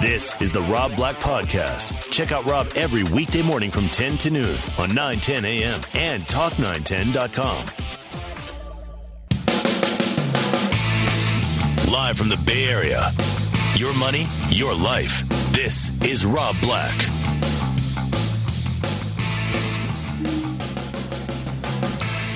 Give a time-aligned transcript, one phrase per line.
[0.00, 2.10] This is the Rob Black Podcast.
[2.10, 5.80] Check out Rob every weekday morning from 10 to noon on 910 a.m.
[5.94, 7.66] and talk910.com.
[11.92, 13.12] Live from the Bay Area.
[13.76, 15.22] Your money, your life.
[15.52, 16.96] This is Rob Black.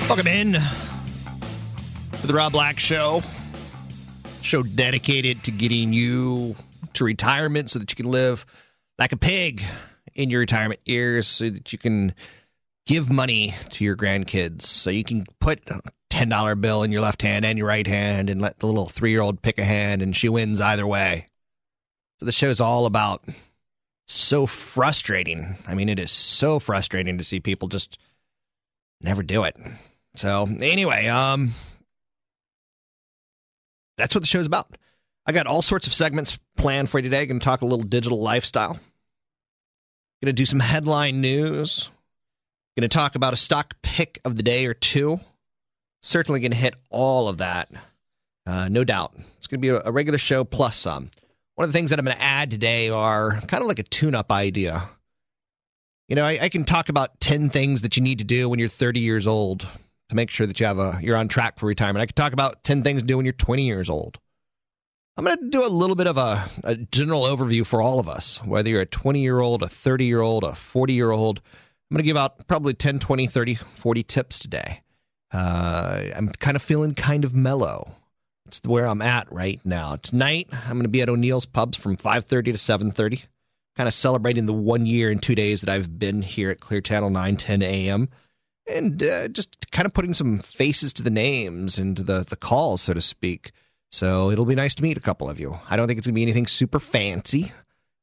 [0.07, 3.21] Welcome in to the Rob Black Show.
[4.47, 6.55] Show dedicated to getting you
[6.93, 8.45] to retirement so that you can live
[8.97, 9.61] like a pig
[10.15, 12.15] in your retirement years, so that you can
[12.85, 17.01] give money to your grandkids, so you can put a ten dollar bill in your
[17.01, 19.65] left hand and your right hand, and let the little three year old pick a
[19.65, 21.27] hand, and she wins either way.
[22.21, 23.25] So the show is all about
[24.07, 25.57] so frustrating.
[25.67, 27.97] I mean, it is so frustrating to see people just
[29.01, 29.57] never do it.
[30.15, 31.51] So anyway, um,
[33.97, 34.77] that's what the show's about.
[35.25, 37.25] I got all sorts of segments planned for you today.
[37.25, 38.73] Going to talk a little digital lifestyle.
[38.73, 41.89] Going to do some headline news.
[42.77, 45.19] Going to talk about a stock pick of the day or two.
[46.01, 47.69] Certainly going to hit all of that,
[48.45, 49.15] uh, no doubt.
[49.37, 51.09] It's going to be a, regular show plus some.
[51.55, 53.83] One of the things that I'm going to add today are kind of like a
[53.83, 54.89] tune-up idea.
[56.07, 58.59] You know, I, I can talk about ten things that you need to do when
[58.59, 59.67] you're 30 years old
[60.09, 62.01] to make sure that you have a you're on track for retirement.
[62.01, 64.19] I could talk about 10 things to do when you're 20 years old.
[65.17, 68.07] I'm going to do a little bit of a, a, general overview for all of
[68.07, 71.41] us, whether you're a 20 year old, a 30 year old, a 40 year old.
[71.89, 74.83] I'm going to give out probably 10, 20, 30, 40 tips today.
[75.31, 77.95] Uh, I'm kind of feeling kind of mellow.
[78.45, 79.95] It's where I'm at right now.
[79.95, 83.23] Tonight, I'm going to be at O'Neill's Pubs from 5.30 to 7.30,
[83.75, 86.79] kind of celebrating the one year and two days that I've been here at Clear
[86.79, 88.09] Channel 910 a.m.,
[88.69, 92.35] and uh, just kind of putting some faces to the names and to the, the
[92.35, 93.51] calls, so to speak.
[93.91, 95.57] So it'll be nice to meet a couple of you.
[95.69, 97.51] I don't think it's going to be anything super fancy.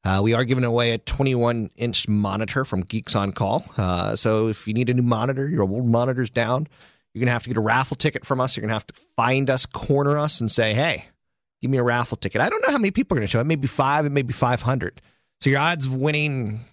[0.03, 3.65] Uh, we are giving away a 21 inch monitor from Geeks on Call.
[3.77, 6.67] Uh, so if you need a new monitor, your old monitor's down,
[7.13, 8.55] you're going to have to get a raffle ticket from us.
[8.55, 11.05] You're going to have to find us, corner us, and say, hey,
[11.61, 12.41] give me a raffle ticket.
[12.41, 13.39] I don't know how many people are going to show.
[13.39, 13.47] up.
[13.47, 15.01] Maybe five, it may be 500.
[15.41, 16.65] So your odds of winning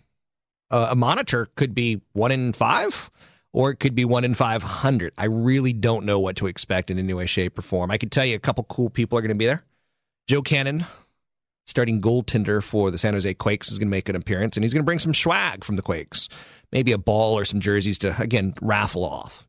[0.70, 3.10] a, a monitor could be one in five
[3.52, 5.12] or it could be one in 500.
[5.18, 7.90] I really don't know what to expect in any way, shape, or form.
[7.90, 9.62] I can tell you a couple cool people are going to be there.
[10.26, 10.86] Joe Cannon,
[11.66, 14.72] starting goaltender for the San Jose Quakes, is going to make an appearance, and he's
[14.72, 16.28] going to bring some swag from the Quakes.
[16.70, 19.46] Maybe a ball or some jerseys to, again, raffle off.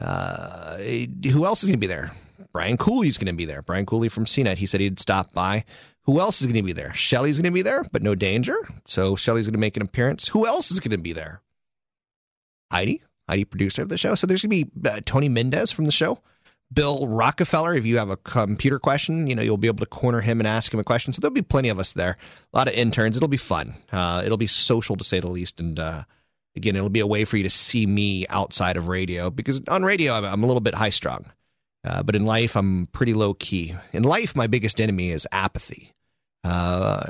[0.00, 2.12] Uh, who else is going to be there?
[2.52, 3.62] Brian Cooley's going to be there.
[3.62, 4.56] Brian Cooley from CNET.
[4.56, 5.64] He said he'd stop by.
[6.02, 6.92] Who else is going to be there?
[6.94, 8.56] Shelly's going to be there, but no danger.
[8.86, 10.28] So Shelly's going to make an appearance.
[10.28, 11.40] Who else is going to be there?
[12.70, 14.14] Heidi ID producer of the show.
[14.14, 16.20] So there's going to be uh, Tony Mendez from the show.
[16.72, 20.20] Bill Rockefeller, if you have a computer question, you know, you'll be able to corner
[20.20, 21.12] him and ask him a question.
[21.12, 22.16] So there'll be plenty of us there.
[22.52, 23.16] A lot of interns.
[23.16, 23.74] It'll be fun.
[23.92, 25.60] Uh, it'll be social to say the least.
[25.60, 26.04] And uh,
[26.56, 29.84] again, it'll be a way for you to see me outside of radio because on
[29.84, 31.26] radio, I'm, I'm a little bit high strung.
[31.84, 33.76] Uh, but in life, I'm pretty low key.
[33.92, 35.92] In life, my biggest enemy is apathy.
[36.42, 37.04] Uh,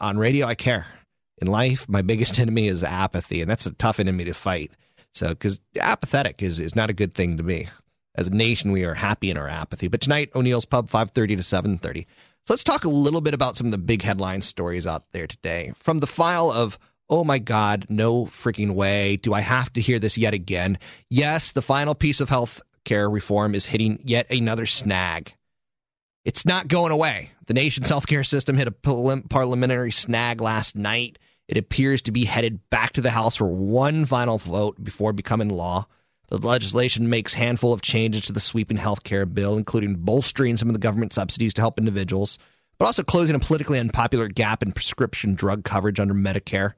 [0.00, 0.86] on radio, I care.
[1.38, 3.42] In life, my biggest enemy is apathy.
[3.42, 4.72] And that's a tough enemy to fight.
[5.16, 7.70] So, because apathetic is, is not a good thing to be.
[8.16, 9.88] As a nation, we are happy in our apathy.
[9.88, 12.02] But tonight, O'Neill's Pub, 5.30 to 7.30.
[12.46, 15.26] So let's talk a little bit about some of the big headline stories out there
[15.26, 15.72] today.
[15.78, 16.78] From the file of,
[17.08, 19.16] oh my God, no freaking way.
[19.16, 20.78] Do I have to hear this yet again?
[21.08, 25.32] Yes, the final piece of health care reform is hitting yet another snag.
[26.26, 27.30] It's not going away.
[27.46, 31.18] The nation's healthcare system hit a parliamentary snag last night.
[31.48, 35.48] It appears to be headed back to the House for one final vote before becoming
[35.48, 35.86] law.
[36.28, 40.68] The legislation makes handful of changes to the sweeping health care bill, including bolstering some
[40.68, 42.38] of the government subsidies to help individuals,
[42.78, 46.72] but also closing a politically unpopular gap in prescription drug coverage under Medicare.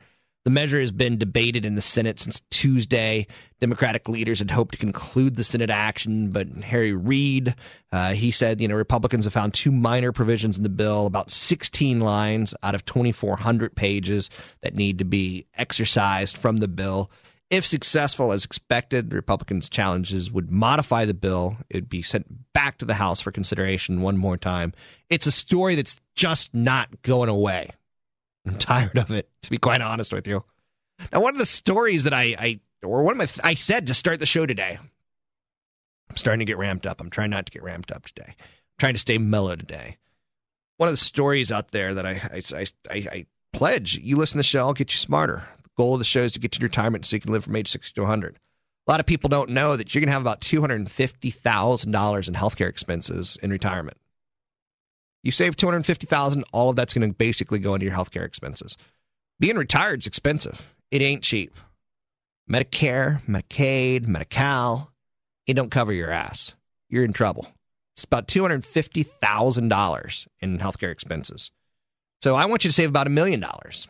[0.44, 3.26] The measure has been debated in the Senate since Tuesday.
[3.60, 7.54] Democratic leaders had hoped to conclude the Senate action, but Harry Reid,
[7.92, 11.30] uh, he said, you know, Republicans have found two minor provisions in the bill, about
[11.30, 14.30] 16 lines out of 2,400 pages
[14.62, 17.10] that need to be exercised from the bill.
[17.50, 21.56] If successful as expected, Republicans' challenges would modify the bill.
[21.70, 24.74] It would be sent back to the House for consideration one more time.
[25.08, 27.70] It's a story that's just not going away.
[28.46, 30.44] I'm tired of it, to be quite honest with you.
[31.12, 33.94] Now, one of the stories that I, I or one of my, I said to
[33.94, 34.78] start the show today.
[36.10, 37.00] I'm starting to get ramped up.
[37.00, 38.34] I'm trying not to get ramped up today.
[38.38, 39.98] I'm trying to stay mellow today.
[40.76, 44.34] One of the stories out there that I, I, I, I, I pledge you listen
[44.34, 46.54] to the show, I'll get you smarter The goal of the show is to get
[46.54, 48.36] you to retirement so you can live from age 60 to 100.
[48.36, 52.68] A lot of people don't know that you're going to have about $250,000 in healthcare
[52.68, 53.98] expenses in retirement.
[55.22, 58.76] You save 250,000, all of that's going to basically go into your healthcare expenses.
[59.40, 60.66] Being retired is expensive.
[60.90, 61.54] It ain't cheap.
[62.50, 64.90] Medicare, Medicaid, Medi-Cal,
[65.46, 66.54] it don't cover your ass.
[66.88, 67.46] You're in trouble.
[67.94, 71.50] It's about $250,000 in healthcare expenses.
[72.22, 73.86] So I want you to save about a million dollars.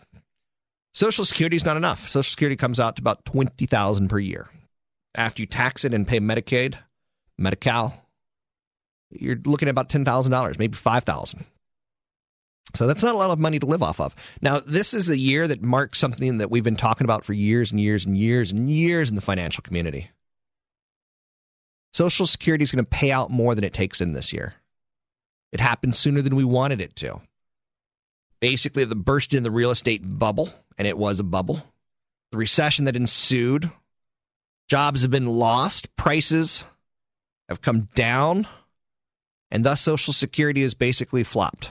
[0.93, 2.09] Social Security is not enough.
[2.09, 4.49] Social Security comes out to about twenty thousand per year.
[5.15, 6.75] After you tax it and pay Medicaid,
[7.39, 7.95] Medi-Cal,
[9.11, 11.45] you're looking at about ten thousand dollars, maybe five thousand.
[12.75, 14.15] So that's not a lot of money to live off of.
[14.43, 17.71] Now, this is a year that marks something that we've been talking about for years
[17.71, 20.11] and years and years and years in the financial community.
[21.95, 24.55] Social Security is going to pay out more than it takes in this year.
[25.51, 27.23] It happened sooner than we wanted it to
[28.41, 31.63] basically the burst in the real estate bubble, and it was a bubble.
[32.31, 33.71] The recession that ensued,
[34.69, 36.65] jobs have been lost, prices
[37.49, 38.47] have come down,
[39.51, 41.71] and thus Social Security has basically flopped.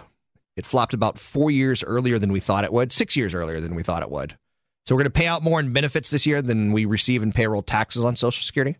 [0.56, 3.75] It flopped about four years earlier than we thought it would, six years earlier than
[3.75, 4.38] we thought it would.
[4.85, 7.31] So we're going to pay out more in benefits this year than we receive in
[7.33, 8.77] payroll taxes on Social Security.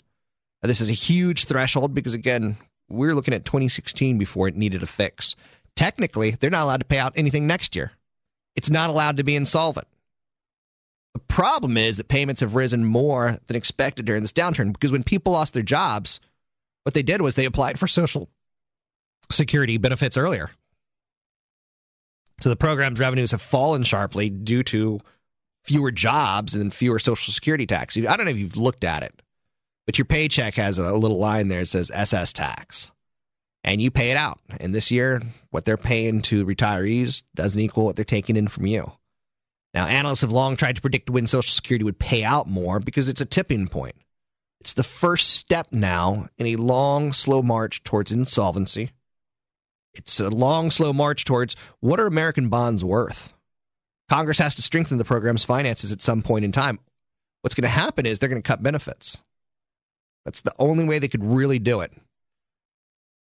[0.64, 2.58] Now, this is a huge threshold because, again,
[2.90, 5.36] we're looking at 2016 before it needed a fix
[5.78, 7.92] technically, they're not allowed to pay out anything next year.
[8.58, 9.88] It's not allowed to be insolvent.
[11.14, 15.04] The problem is that payments have risen more than expected during this downturn because when
[15.04, 16.20] people lost their jobs,
[16.84, 18.30] what they did was they applied for social
[19.32, 20.52] security benefits earlier.
[22.42, 25.00] So the program's revenues have fallen sharply due to
[25.64, 27.98] fewer jobs and fewer social security tax.
[27.98, 29.22] I don't know if you've looked at it,
[29.86, 32.92] but your paycheck has a little line there that says SS tax
[33.64, 34.40] and you pay it out.
[34.60, 38.66] And this year, what they're paying to retirees doesn't equal what they're taking in from
[38.66, 38.92] you.
[39.74, 43.10] Now, analysts have long tried to predict when Social Security would pay out more because
[43.10, 43.96] it's a tipping point.
[44.62, 48.92] It's the first step now in a long, slow march towards insolvency.
[49.98, 53.34] It's a long, slow march towards what are American bonds worth?
[54.10, 56.80] Congress has to strengthen the program's finances at some point in time.
[57.42, 59.18] What's going to happen is they're going to cut benefits.
[60.26, 61.94] That's the only way they could really do it.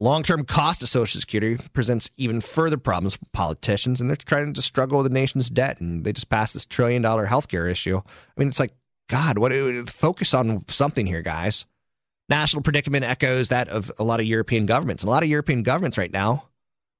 [0.00, 4.52] Long term cost of Social Security presents even further problems for politicians, and they're trying
[4.52, 5.80] to struggle with the nation's debt.
[5.80, 7.98] And they just passed this trillion dollar healthcare issue.
[7.98, 8.02] I
[8.36, 8.74] mean, it's like,
[9.08, 9.52] God, what
[9.88, 11.64] focus on something here, guys.
[12.28, 15.04] National predicament echoes that of a lot of European governments.
[15.04, 16.48] A lot of European governments right now,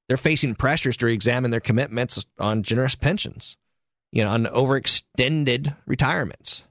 [0.08, 3.56] they're facing pressures to examine their commitments on generous pensions,
[4.12, 6.64] you know, on overextended retirements.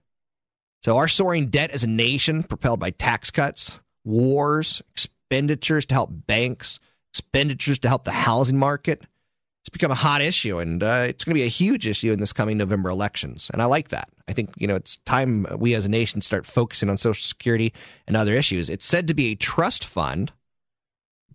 [0.84, 6.10] So our soaring debt as a nation, propelled by tax cuts, wars, expenditures to help
[6.28, 6.80] banks,
[7.12, 9.04] expenditures to help the housing market.
[9.62, 12.20] It's become a hot issue, and uh, it's going to be a huge issue in
[12.20, 13.50] this coming November elections.
[13.54, 14.10] And I like that.
[14.28, 17.74] I think you know it's time we as a nation start focusing on Social Security
[18.06, 18.70] and other issues.
[18.70, 20.34] It's said to be a trust fund,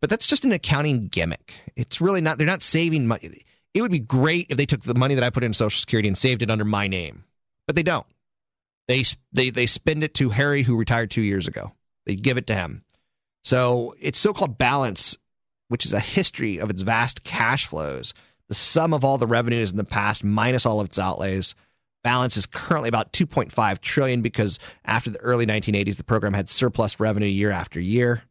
[0.01, 1.53] but that's just an accounting gimmick.
[1.77, 2.39] It's really not.
[2.39, 3.43] They're not saving money.
[3.75, 6.09] It would be great if they took the money that I put in Social Security
[6.09, 7.25] and saved it under my name,
[7.67, 8.07] but they don't.
[8.89, 11.73] They they they spend it to Harry, who retired two years ago.
[12.07, 12.83] They give it to him.
[13.45, 15.17] So its so called balance,
[15.69, 18.15] which is a history of its vast cash flows,
[18.49, 21.55] the sum of all the revenues in the past minus all of its outlays,
[22.03, 26.99] balance is currently about 2.5 trillion because after the early 1980s the program had surplus
[26.99, 28.23] revenue year after year.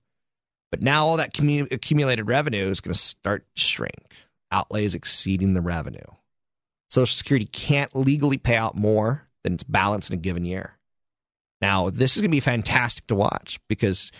[0.69, 4.11] But now all that commu- accumulated revenue is going to start to shrink,
[4.51, 5.99] outlays exceeding the revenue.
[6.89, 10.77] Social Security can't legally pay out more than its balance in a given year.
[11.61, 14.11] Now, this is going to be fantastic to watch because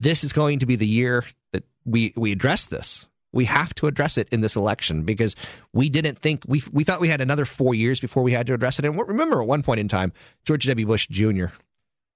[0.00, 3.06] this is going to be the year that we we address this.
[3.32, 5.36] We have to address it in this election because
[5.72, 8.54] we didn't think we we thought we had another four years before we had to
[8.54, 8.84] address it.
[8.84, 10.12] And remember, at one point in time,
[10.44, 10.86] George W.
[10.86, 11.46] Bush Jr.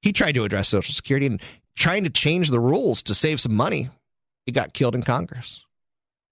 [0.00, 1.42] he tried to address Social Security and
[1.76, 3.90] trying to change the rules to save some money.
[4.46, 5.64] He got killed in Congress.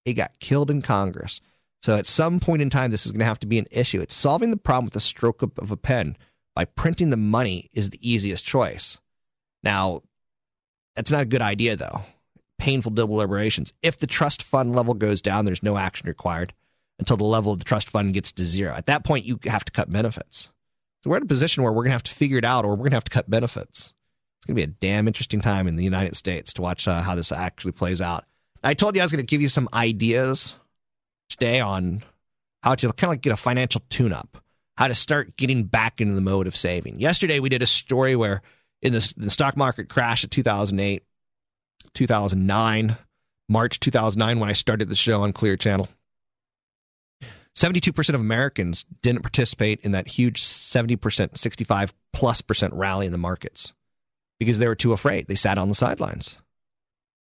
[0.04, 1.40] He got killed in Congress.
[1.82, 4.00] So at some point in time, this is going to have to be an issue.
[4.00, 6.16] It's solving the problem with a stroke of, a pen
[6.54, 8.98] by printing the money is the easiest choice.
[9.62, 10.02] Now,
[10.94, 12.02] that's not a good idea, though.
[12.58, 13.72] Painful deliberations.
[13.82, 16.52] If the trust fund level goes down, there's no action required
[16.98, 18.74] until the level of the trust fund gets to zero.
[18.74, 20.50] At that point, you have to cut benefits.
[21.02, 22.70] So we're in a position where we're going to have to figure it out or
[22.70, 23.94] we're going to have to cut benefits.
[24.40, 27.02] It's going to be a damn interesting time in the United States to watch uh,
[27.02, 28.24] how this actually plays out.
[28.64, 30.54] I told you I was going to give you some ideas
[31.28, 32.02] today on
[32.62, 34.42] how to kind of like get a financial tune up,
[34.78, 37.00] how to start getting back into the mode of saving.
[37.00, 38.40] Yesterday, we did a story where
[38.80, 41.02] in the, the stock market crash of 2008,
[41.92, 42.96] 2009,
[43.50, 45.86] March 2009, when I started the show on Clear Channel,
[47.58, 53.18] 72% of Americans didn't participate in that huge 70%, 65 plus percent rally in the
[53.18, 53.74] markets
[54.40, 55.28] because they were too afraid.
[55.28, 56.34] They sat on the sidelines.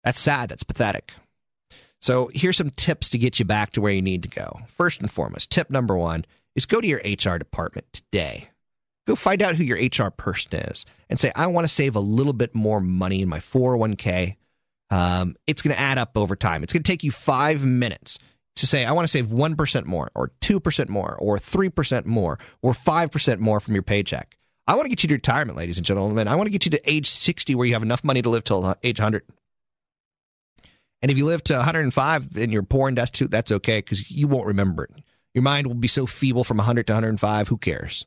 [0.03, 0.50] That's sad.
[0.50, 1.13] That's pathetic.
[2.01, 4.60] So here's some tips to get you back to where you need to go.
[4.67, 8.50] First and foremost, tip number one is go to your HR department today.
[9.08, 12.01] Go find out who your HR person is and say, I want to save a
[12.01, 14.36] little bit more money in my 401k.
[14.89, 16.63] Um, it's going to add up over time.
[16.63, 18.17] It's going to take you five minutes
[18.58, 22.74] to say, I want to save 1% more, or 2% more, or 3% more, or
[22.74, 24.38] 5% more from your paycheck.
[24.65, 26.27] I want to get you to retirement, ladies and gentlemen.
[26.27, 28.43] I want to get you to age 60 where you have enough money to live
[28.43, 29.24] till age 100.
[31.01, 34.27] And if you live to 105 and you're poor and destitute, that's okay because you
[34.27, 34.91] won't remember it.
[35.34, 38.05] Your mind will be so feeble from 100 to 105, who cares?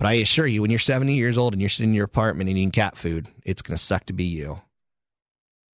[0.00, 2.50] But I assure you, when you're 70 years old and you're sitting in your apartment
[2.50, 4.60] eating cat food, it's going to suck to be you.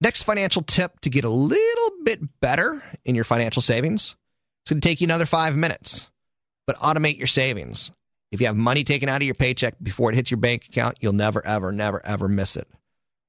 [0.00, 4.16] Next financial tip to get a little bit better in your financial savings.
[4.62, 6.10] It's going to take you another five minutes,
[6.66, 7.90] but automate your savings.
[8.34, 10.96] If you have money taken out of your paycheck before it hits your bank account,
[11.00, 12.66] you'll never, ever, never, ever miss it.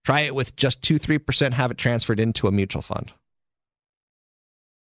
[0.04, 3.14] Try it with just 2 3%, have it transferred into a mutual fund.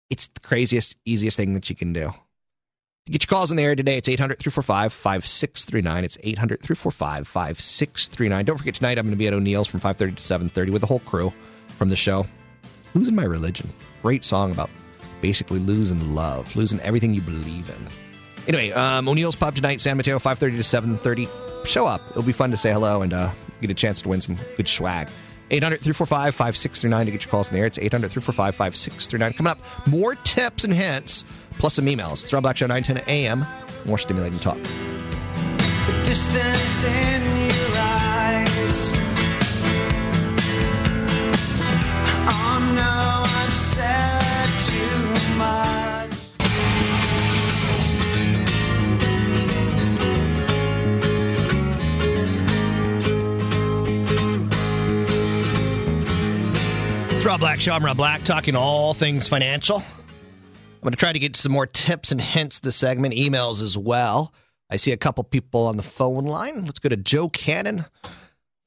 [0.10, 2.14] It's the craziest, easiest thing that you can do.
[3.08, 6.04] To get your calls in the air today, it's 800 345 5639.
[6.06, 8.46] It's 800 345 5639.
[8.46, 10.88] Don't forget, tonight I'm going to be at O'Neill's from 530 to 730 with the
[10.88, 11.34] whole crew
[11.78, 12.26] from the show.
[12.94, 13.70] Losing My Religion.
[14.02, 14.70] Great song about
[15.20, 18.05] basically losing love, losing everything you believe in.
[18.48, 21.66] Anyway, um, O'Neill's Pub tonight, San Mateo, 5.30 to 7.30.
[21.66, 22.02] Show up.
[22.12, 24.68] It'll be fun to say hello and uh, get a chance to win some good
[24.68, 25.10] swag.
[25.52, 27.68] 800 345 5639 to get your calls in the air.
[27.68, 29.34] It's 800 345 5639.
[29.34, 31.24] Coming up, more tips and hints,
[31.60, 32.24] plus some emails.
[32.24, 33.46] It's Rob Black Show, 910 a.m.
[33.86, 34.58] More stimulating talk.
[57.26, 57.68] It's Rob Black.
[57.68, 59.78] I'm Rob Black, talking all things financial.
[59.78, 63.76] I'm going to try to get some more tips and hints this segment, emails as
[63.76, 64.32] well.
[64.70, 66.66] I see a couple people on the phone line.
[66.66, 67.86] Let's go to Joe Cannon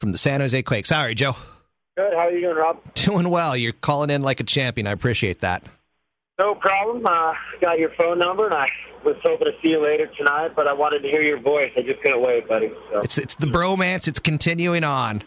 [0.00, 0.90] from the San Jose Quakes.
[0.90, 1.36] How are you, Joe?
[1.96, 2.12] Good.
[2.14, 2.80] How are you doing, Rob?
[2.94, 3.56] Doing well.
[3.56, 4.88] You're calling in like a champion.
[4.88, 5.62] I appreciate that.
[6.40, 7.06] No problem.
[7.06, 8.66] Uh, got your phone number, and I
[9.04, 11.70] was hoping to see you later tonight, but I wanted to hear your voice.
[11.76, 12.72] I just couldn't wait, buddy.
[12.90, 13.02] So.
[13.02, 14.08] It's it's the bromance.
[14.08, 15.22] It's continuing on.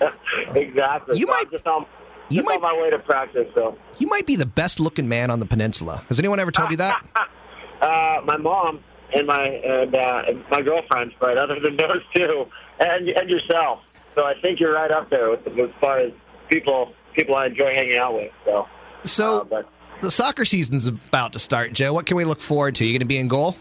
[0.56, 1.20] exactly.
[1.20, 1.50] You so might.
[1.52, 1.86] Just on,
[2.28, 3.76] you might, on my way to practice, so.
[3.98, 6.04] You might be the best looking man on the peninsula.
[6.08, 7.04] Has anyone ever told you that?
[7.80, 8.82] uh, my mom
[9.14, 12.46] and my and, uh, and my girlfriend, but other than those two,
[12.80, 13.80] and and yourself.
[14.14, 16.12] So I think you're right up there with, as far as
[16.50, 18.32] people people I enjoy hanging out with.
[18.44, 18.66] So.
[19.04, 19.40] So.
[19.40, 19.68] Uh, but,
[20.00, 21.92] the soccer season's about to start, Joe.
[21.92, 22.84] What can we look forward to?
[22.84, 23.56] You going to be in goal?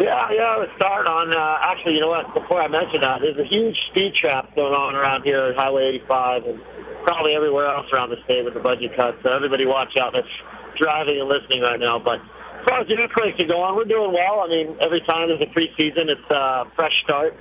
[0.00, 1.28] Yeah, yeah, let's start on.
[1.28, 2.32] Uh, actually, you know what?
[2.32, 6.00] Before I mention that, there's a huge speed trap going on around here at Highway
[6.08, 6.56] 85, and
[7.04, 9.20] probably everywhere else around the state with the budget cuts.
[9.20, 10.32] So everybody watch out that's
[10.80, 12.00] driving and listening right now.
[12.00, 14.40] But as far as the new place to go on, we're doing well.
[14.40, 17.36] I mean, every time there's a preseason, it's a fresh start.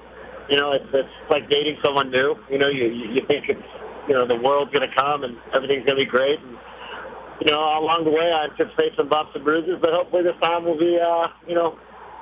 [0.52, 2.36] You know, it's, it's like dating someone new.
[2.52, 3.70] You know, you you think it's
[4.12, 6.44] you know the world's going to come and everything's going to be great.
[6.44, 6.60] And,
[7.40, 10.68] you know, along the way, I anticipate some bumps and bruises, but hopefully this time
[10.68, 11.80] will be, uh, you know,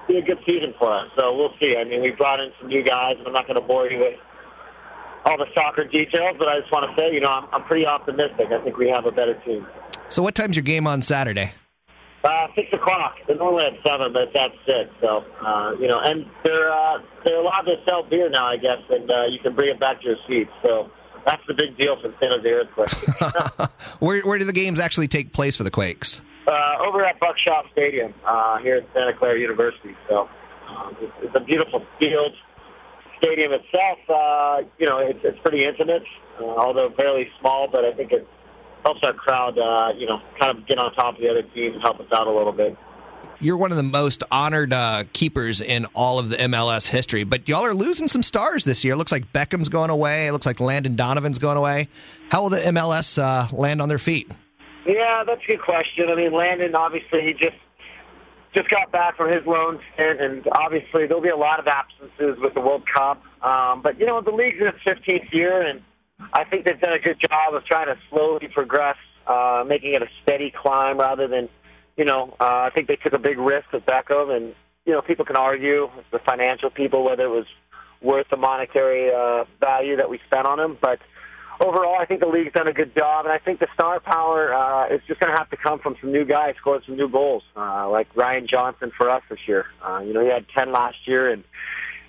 [0.08, 1.10] be a good season for us.
[1.18, 1.76] So we'll see.
[1.78, 4.00] I mean, we brought in some new guys, and I'm not going to bore you
[4.00, 4.20] with
[5.26, 7.86] all the soccer details, but I just want to say, you know, I'm, I'm pretty
[7.86, 8.48] optimistic.
[8.52, 9.68] I think we have a better team.
[10.10, 11.54] So, what time's your game on Saturday?
[12.24, 13.16] Uh, six o'clock.
[13.28, 14.90] They're normally at seven, but it's at six.
[15.02, 18.80] So, uh, you know, and they're uh, they're allowed to sell beer now, I guess,
[18.90, 20.52] and uh, you can bring it back to your seats.
[20.66, 20.90] So
[21.26, 23.72] that's the big deal for the San Jose Earthquakes.
[24.00, 26.22] where where do the games actually take place for the Quakes?
[26.48, 29.96] Uh, over at Buck Shaw Stadium uh, here at Santa Clara University.
[30.08, 30.30] So
[30.70, 32.34] uh, it's, it's a beautiful field
[33.22, 36.04] stadium itself, uh, you know, it's, it's pretty intimate,
[36.39, 38.27] uh, although fairly small, but I think it
[38.84, 41.74] helps our crowd, uh, you know, kind of get on top of the other team
[41.74, 42.77] and help us out a little bit.
[43.39, 47.48] You're one of the most honored uh, keepers in all of the MLS history, but
[47.48, 48.94] y'all are losing some stars this year.
[48.94, 50.27] It looks like Beckham's going away.
[50.27, 51.88] It looks like Landon Donovan's going away.
[52.30, 54.32] How will the MLS uh, land on their feet?
[54.88, 56.08] Yeah, that's a good question.
[56.10, 57.58] I mean, Landon, obviously, he just
[58.56, 62.41] just got back from his loan stint, and obviously there'll be a lot of absences
[62.41, 63.22] with the World Cup.
[63.44, 65.82] Um, but you know, the league's in its 15th year, and
[66.34, 68.96] I think they've done a good job of trying to slowly progress,
[69.27, 71.50] uh, making it a steady climb rather than,
[71.98, 75.01] you know, uh, I think they took a big risk with Beckham, and you know,
[75.01, 77.46] people can argue the financial people whether it was
[78.01, 81.00] worth the monetary uh, value that we spent on him, but
[81.60, 84.54] overall, I think the league's done a good job, and I think the star power
[84.54, 87.10] uh, is just going to have to come from some new guys scoring some new
[87.10, 89.66] goals, uh, like Ryan Johnson for us this year.
[89.82, 91.44] Uh, you know, he had 10 last year, and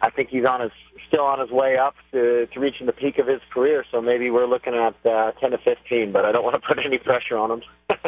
[0.01, 0.73] I think he's on his
[1.09, 3.85] still on his way up to, to reaching the peak of his career.
[3.91, 6.79] So maybe we're looking at uh, 10 to 15, but I don't want to put
[6.85, 7.63] any pressure on him.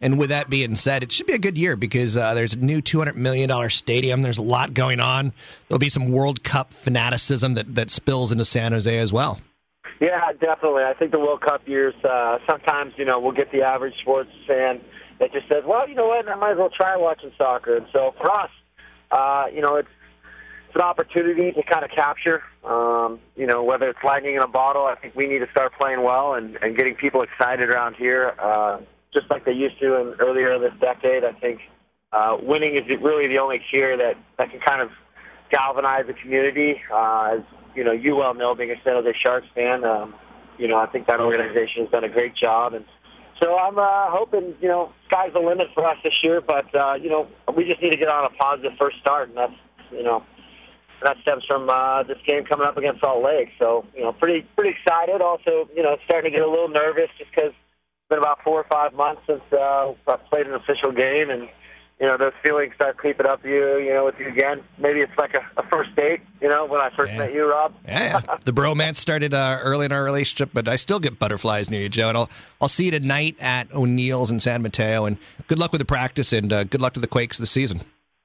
[0.00, 2.58] and with that being said, it should be a good year because uh, there's a
[2.58, 4.22] new $200 million stadium.
[4.22, 5.32] There's a lot going on.
[5.68, 9.38] There'll be some World Cup fanaticism that, that spills into San Jose as well.
[10.00, 10.82] Yeah, definitely.
[10.82, 14.30] I think the World Cup years, uh, sometimes, you know, we'll get the average sports
[14.46, 14.80] fan
[15.18, 17.76] that just says, well, you know what, I might as well try watching soccer.
[17.76, 18.50] And so for us,
[19.10, 19.88] uh, you know, it's,
[20.66, 24.48] it's an opportunity to kind of capture, um, you know, whether it's lightning in a
[24.48, 27.96] bottle, I think we need to start playing well and, and getting people excited around
[27.96, 28.80] here, uh,
[29.14, 31.24] just like they used to in, earlier this decade.
[31.24, 31.60] I think
[32.12, 34.90] uh, winning is really the only cheer that, that can kind of
[35.50, 36.82] galvanize the community.
[36.92, 37.40] Uh, as
[37.76, 40.14] you know, you well know, being a San Jose Sharks fan, um,
[40.58, 42.84] you know, I think that organization has done a great job, and
[43.42, 46.40] so I'm uh, hoping, you know, sky's the limit for us this year.
[46.40, 49.36] But uh, you know, we just need to get on a positive first start, and
[49.36, 49.52] that's,
[49.92, 50.22] you know,
[51.02, 53.50] that stems from uh, this game coming up against Salt Lake.
[53.58, 55.20] So, you know, pretty pretty excited.
[55.20, 58.60] Also, you know, starting to get a little nervous just because it's been about four
[58.60, 61.48] or five months since uh, I played an official game, and
[62.00, 64.62] you know, those feelings start creeping up you, you know, with you again.
[64.78, 67.18] Maybe it's like a, a first date, you know, when I first yeah.
[67.18, 67.74] met you, Rob.
[67.86, 71.80] Yeah, the bromance started uh, early in our relationship, but I still get butterflies near
[71.80, 72.08] you, Joe.
[72.08, 75.06] And I'll I'll see you tonight at O'Neill's in San Mateo.
[75.06, 77.80] And good luck with the practice, and uh, good luck to the Quakes this season.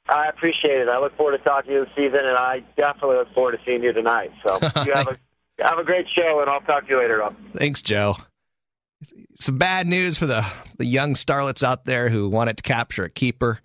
[0.09, 0.89] I appreciate it.
[0.89, 3.59] I look forward to talking to you this season, and I definitely look forward to
[3.65, 4.31] seeing you tonight.
[4.45, 5.17] So you have a
[5.63, 7.35] have a great show, and I'll talk to you later, Rob.
[7.55, 8.17] Thanks, Joe
[9.35, 10.45] some bad news for the,
[10.77, 13.59] the young starlets out there who wanted to capture a keeper.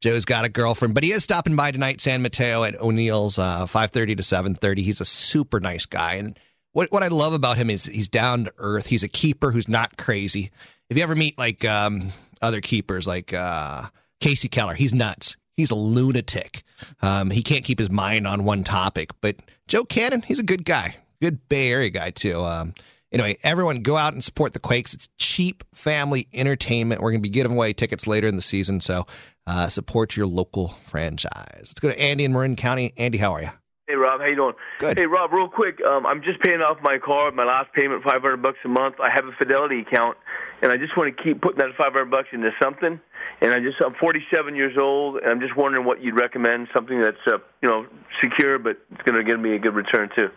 [0.00, 3.66] Joe's got a girlfriend, but he is stopping by tonight, San Mateo at O'Neill's, uh,
[3.66, 4.82] five thirty to seven thirty.
[4.82, 6.36] He's a super nice guy, and
[6.72, 8.86] what what I love about him is he's down to earth.
[8.86, 10.50] He's a keeper who's not crazy.
[10.90, 12.10] If you ever meet like um,
[12.42, 13.84] other keepers, like uh,
[14.20, 15.36] Kasey Keller, he's nuts.
[15.56, 16.64] He's a lunatic.
[17.00, 19.10] Um, he can't keep his mind on one topic.
[19.20, 19.36] But
[19.68, 22.42] Joe Cannon, he's a good guy, good Bay Area guy too.
[22.42, 22.74] Um,
[23.12, 24.94] anyway, everyone go out and support the Quakes.
[24.94, 27.00] It's cheap family entertainment.
[27.00, 29.06] We're going to be giving away tickets later in the season, so
[29.46, 31.56] uh, support your local franchise.
[31.56, 32.92] Let's go to Andy in Marin County.
[32.96, 33.50] Andy, how are you?
[33.88, 34.54] Hey Rob, how you doing?
[34.78, 34.96] Good.
[34.96, 37.30] Hey Rob, real quick, um, I'm just paying off my car.
[37.32, 38.94] My last payment, five hundred bucks a month.
[39.00, 40.16] I have a Fidelity account,
[40.62, 43.00] and I just want to keep putting that five hundred bucks into something.
[43.40, 46.68] And I just I'm 47 years old, and I'm just wondering what you'd recommend.
[46.72, 47.86] Something that's uh, you know
[48.22, 50.28] secure, but it's going to give me a good return too.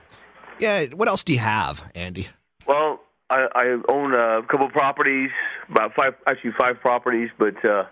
[0.59, 0.87] Yeah.
[0.87, 2.27] What else do you have, Andy?
[2.67, 2.99] Well,
[3.29, 5.29] I, I own a couple properties,
[5.69, 7.85] about five, actually five properties, but uh,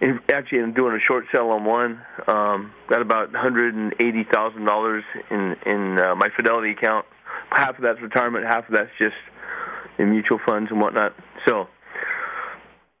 [0.00, 2.02] in, actually I'm doing a short sale on one.
[2.26, 7.06] Um, got about hundred and eighty thousand dollars in in uh, my Fidelity account.
[7.50, 9.14] Half of that's retirement, half of that's just
[9.98, 11.14] in mutual funds and whatnot.
[11.46, 11.68] So.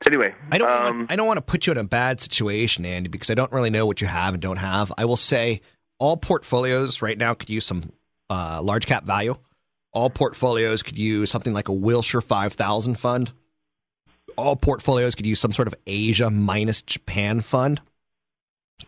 [0.06, 0.70] Anyway, I don't.
[0.70, 3.34] um, want, I don't want to put you in a bad situation, Andy, because I
[3.34, 4.92] don't really know what you have and don't have.
[4.96, 5.62] I will say
[5.98, 7.90] all portfolios right now could use some
[8.28, 9.36] uh, large cap value.
[9.96, 13.32] All portfolios could use something like a Wilshire 5000 fund.
[14.36, 17.80] All portfolios could use some sort of Asia minus Japan fund.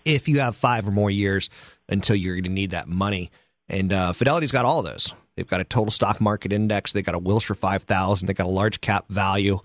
[0.05, 1.49] If you have five or more years
[1.89, 3.31] until you're going to need that money.
[3.71, 5.15] And uh, Fidelity's got all those.
[5.35, 6.93] They've got a total stock market index.
[6.93, 8.27] They've got a Wilshire 5000.
[8.27, 9.61] They've got a large cap value.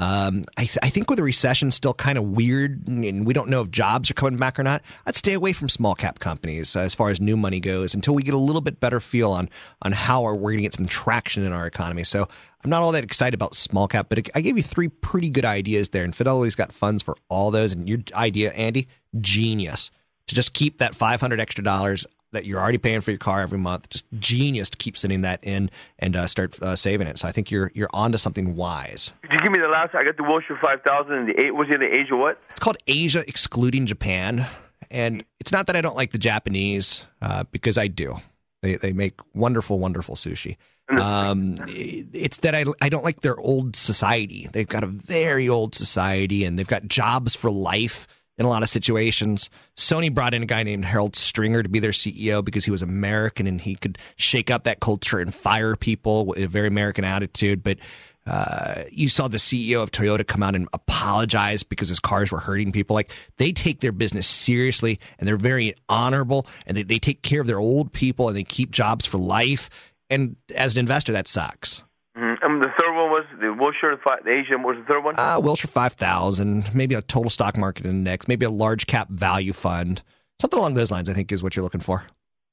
[0.00, 3.50] Um, I, th- I, think with the recession still kind of weird, and we don't
[3.50, 4.80] know if jobs are coming back or not.
[5.04, 8.14] I'd stay away from small cap companies uh, as far as new money goes until
[8.14, 9.50] we get a little bit better feel on
[9.82, 12.02] on how we're going to get some traction in our economy.
[12.04, 12.26] So
[12.64, 15.44] I'm not all that excited about small cap, but I gave you three pretty good
[15.44, 17.74] ideas there, and Fidelity's got funds for all those.
[17.74, 18.88] And your idea, Andy,
[19.20, 19.90] genius
[20.28, 23.58] to just keep that 500 extra dollars that you're already paying for your car every
[23.58, 23.88] month.
[23.88, 27.18] Just genius to keep sending that in and uh, start uh, saving it.
[27.18, 29.12] So I think you're you're onto something wise.
[29.22, 29.94] Did you give me the last?
[29.94, 31.54] I got the Wilshire five thousand and the eight.
[31.54, 32.40] Was it the Asia what?
[32.50, 34.46] It's called Asia excluding Japan,
[34.90, 38.16] and it's not that I don't like the Japanese uh, because I do.
[38.62, 40.56] They they make wonderful wonderful sushi.
[40.90, 44.48] Um, it's that I I don't like their old society.
[44.52, 48.08] They've got a very old society, and they've got jobs for life
[48.40, 49.50] in a lot of situations.
[49.76, 52.80] Sony brought in a guy named Harold Stringer to be their CEO because he was
[52.80, 57.04] American and he could shake up that culture and fire people with a very American
[57.04, 57.62] attitude.
[57.62, 57.78] But
[58.26, 62.38] Uh, you saw the CEO of Toyota come out and apologize because his cars were
[62.38, 62.94] hurting people.
[62.94, 67.40] Like they take their business seriously and they're very honorable and they, they take care
[67.40, 69.70] of their old people and they keep jobs for life.
[70.10, 71.82] And as an investor, that sucks.
[72.16, 72.44] Mm-hmm.
[72.44, 72.94] Um, the third
[73.40, 74.62] the Wilshire, the Asian.
[74.62, 75.14] What was the third one?
[75.18, 80.02] Uh, Wilshire 5000, maybe a total stock market index, maybe a large cap value fund.
[80.40, 82.04] Something along those lines, I think, is what you're looking for.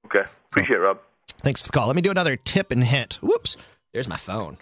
[0.06, 0.24] Okay.
[0.52, 1.00] Appreciate so, it, Rob.
[1.42, 1.88] Thanks for the call.
[1.88, 3.16] Let me do another tip and hint.
[3.22, 3.58] Whoops.
[3.94, 4.58] There's my phone.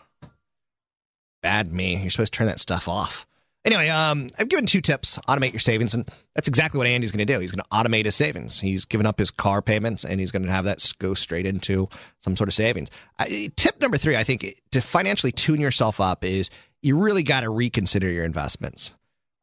[1.42, 1.98] Bad me.
[1.98, 3.26] You're supposed to turn that stuff off.
[3.66, 5.18] Anyway, um, I've given two tips.
[5.28, 7.40] Automate your savings, and that's exactly what Andy's going to do.
[7.40, 8.60] He's going to automate his savings.
[8.60, 11.90] He's given up his car payments, and he's going to have that go straight into
[12.20, 12.90] some sort of savings.
[13.18, 16.52] I, tip number three, I think, to financially tune yourself up is
[16.84, 18.94] you really got to reconsider your investments.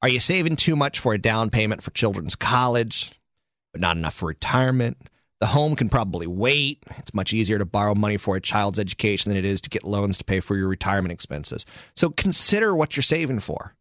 [0.03, 3.11] Are you saving too much for a down payment for children's college,
[3.73, 4.99] but not enough for retirement?
[5.41, 6.85] The home can probably wait.
[6.99, 9.83] It's much easier to borrow money for a child's education than it is to get
[9.83, 11.67] loans to pay for your retirement expenses.
[11.97, 13.75] So consider what you're saving for.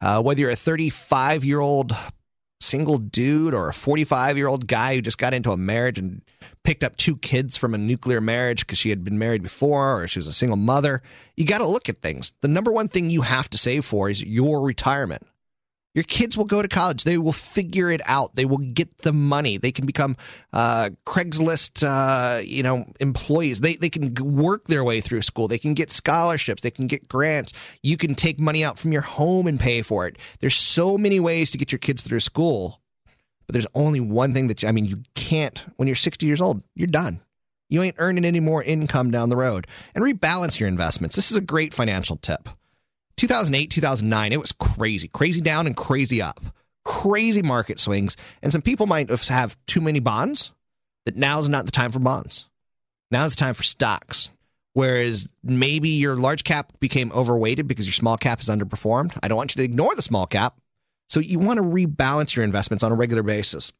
[0.00, 1.96] Uh, whether you're a 35 year old
[2.60, 6.22] single dude or a 45 year old guy who just got into a marriage and
[6.64, 10.08] picked up two kids from a nuclear marriage because she had been married before or
[10.08, 11.02] she was a single mother,
[11.36, 12.32] you got to look at things.
[12.40, 15.26] The number one thing you have to save for is your retirement.
[15.96, 17.04] Your kids will go to college.
[17.04, 18.34] They will figure it out.
[18.34, 19.56] They will get the money.
[19.56, 20.14] They can become
[20.52, 23.60] uh, Craigslist, uh, you know, employees.
[23.60, 25.48] They they can work their way through school.
[25.48, 26.60] They can get scholarships.
[26.60, 27.54] They can get grants.
[27.82, 30.18] You can take money out from your home and pay for it.
[30.40, 32.82] There's so many ways to get your kids through school,
[33.46, 35.64] but there's only one thing that you, I mean, you can't.
[35.76, 37.22] When you're 60 years old, you're done.
[37.70, 39.66] You ain't earning any more income down the road.
[39.94, 41.16] And rebalance your investments.
[41.16, 42.50] This is a great financial tip.
[43.16, 46.40] 2008, 2009, it was crazy, crazy down and crazy up,
[46.84, 48.16] crazy market swings.
[48.42, 50.52] And some people might have too many bonds,
[51.06, 52.46] that now's not the time for bonds.
[53.10, 54.30] Now's the time for stocks.
[54.74, 59.16] Whereas maybe your large cap became overweighted because your small cap is underperformed.
[59.22, 60.60] I don't want you to ignore the small cap.
[61.08, 63.72] So you want to rebalance your investments on a regular basis.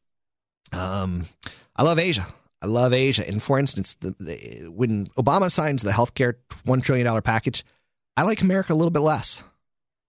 [0.71, 1.27] Um,
[1.75, 2.25] I love Asia.
[2.61, 3.27] I love Asia.
[3.27, 7.63] And for instance, the, the, when Obama signs the healthcare $1 trillion package,
[8.17, 9.43] I like America a little bit less.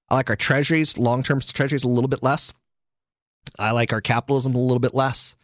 [0.09, 2.55] I like our treasuries, long term treasuries, a little bit less.
[3.59, 5.37] I like our capitalism a little bit less.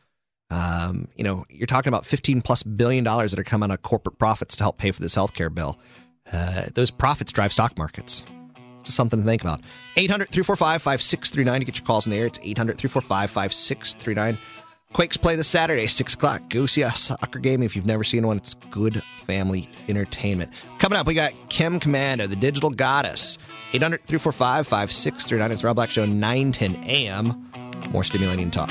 [0.51, 3.83] Um, you know, you're talking about 15 plus billion dollars that are coming out of
[3.83, 5.79] corporate profits to help pay for this healthcare bill.
[6.33, 8.25] Uh, those profits drive stock markets.
[8.83, 9.61] Just something to think about.
[9.97, 12.27] 800 345 5639 to get your calls in the air.
[12.27, 14.39] It's 800 345 5639.
[14.95, 16.49] Quakes play this Saturday, 6 o'clock.
[16.49, 18.37] Go see a soccer game if you've never seen one.
[18.37, 20.53] It's good family entertainment.
[20.79, 23.37] Coming up, we got Kim Komando, the digital goddess.
[23.73, 25.51] 800 345 5639.
[25.51, 27.51] It's Rob Black Show, 9 10 a.m.
[27.91, 28.71] More stimulating talk.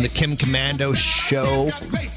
[0.00, 1.68] From the Kim Komando Show.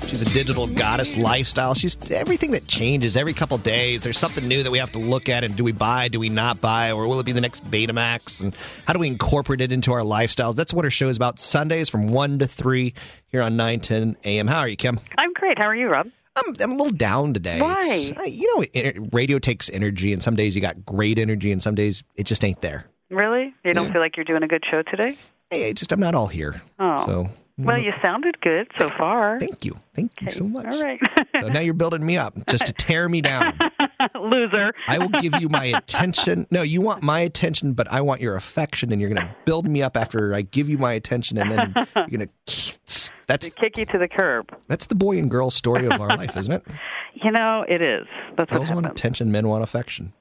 [0.08, 1.74] She's a digital goddess lifestyle.
[1.74, 4.04] She's everything that changes every couple days.
[4.04, 6.30] There's something new that we have to look at and do we buy, do we
[6.30, 8.40] not buy, or will it be the next Betamax?
[8.40, 8.56] And
[8.88, 10.56] how do we incorporate it into our lifestyles?
[10.56, 11.40] That's what her show is about.
[11.40, 12.94] Sundays from 1 to 3
[13.28, 14.48] here on 910 a.m.
[14.48, 14.98] How are you, Kim?
[15.18, 15.60] I'm great.
[15.60, 16.08] How are you, Rob?
[16.38, 17.60] I'm, I'm a little down today.
[17.60, 18.14] Why?
[18.18, 21.76] Uh, you know, radio takes energy, and some days you got great energy, and some
[21.76, 22.86] days it just ain't there.
[23.10, 23.54] Really?
[23.66, 23.92] You don't yeah.
[23.92, 25.18] feel like you're doing a good show today?
[25.50, 26.62] Hey, just I'm not all here.
[26.80, 27.06] Oh.
[27.06, 29.40] So well, you sounded good so far.
[29.40, 29.80] Thank you.
[29.96, 30.66] Thank you so much.
[30.66, 31.00] All right.
[31.40, 33.58] so now you're building me up just to tear me down.
[34.16, 34.74] Loser.
[34.88, 36.48] I will give you my attention.
[36.52, 39.68] No, you want my attention, but I want your affection, and you're going to build
[39.68, 43.10] me up after I give you my attention, and then you're going to.
[43.28, 44.54] That's kick you to the curb.
[44.68, 46.64] That's the boy and girl story of our life, isn't it?
[47.16, 48.08] You know, it is.
[48.36, 50.12] That's Girls want attention, men want affection.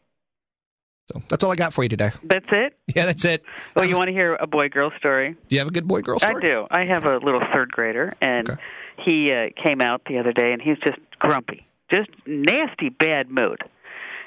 [1.09, 2.11] So that's all I got for you today.
[2.25, 2.77] That's it?
[2.95, 3.43] Yeah, that's it.
[3.75, 5.35] Well, you want to hear a boy girl story?
[5.49, 6.37] Do you have a good boy girl story?
[6.37, 6.67] I do.
[6.71, 8.63] I have a little third grader, and okay.
[9.07, 13.63] he uh, came out the other day, and he's just grumpy, just nasty, bad mood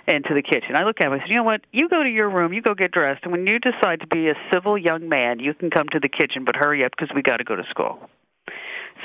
[0.08, 0.76] into the kitchen.
[0.76, 1.14] I look at him.
[1.14, 1.62] And I said, "You know what?
[1.72, 2.54] You go to your room.
[2.54, 5.54] You go get dressed, and when you decide to be a civil young man, you
[5.54, 6.44] can come to the kitchen.
[6.44, 8.10] But hurry up because we got to go to school."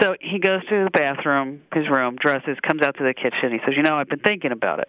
[0.00, 3.52] So he goes to the bathroom, his room, dresses, comes out to the kitchen.
[3.52, 4.88] He says, "You know, I've been thinking about it."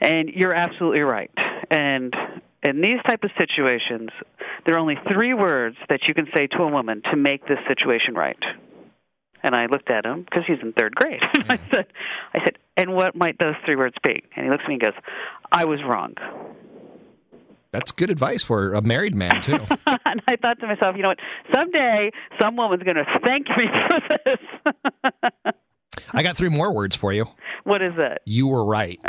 [0.00, 1.30] And you're absolutely right.
[1.70, 2.14] And
[2.62, 4.10] in these type of situations,
[4.64, 7.58] there are only three words that you can say to a woman to make this
[7.68, 8.38] situation right.
[9.42, 11.22] And I looked at him because he's in third grade.
[11.48, 11.86] I said,
[12.34, 14.82] "I said, and what might those three words be?" And he looks at me and
[14.82, 15.02] goes,
[15.50, 16.14] "I was wrong."
[17.72, 19.54] That's good advice for a married man too.
[19.86, 21.20] and I thought to myself, you know what?
[21.54, 22.10] Someday
[22.40, 25.54] some woman's going to thank me for this.
[26.12, 27.26] I got three more words for you.
[27.64, 28.22] What is it?
[28.24, 29.00] You were right.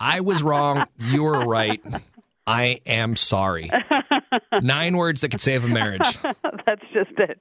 [0.00, 0.86] I was wrong.
[0.98, 1.82] You were right.
[2.46, 3.70] I am sorry.
[4.60, 6.18] Nine words that could save a marriage.
[6.66, 7.40] That's just it.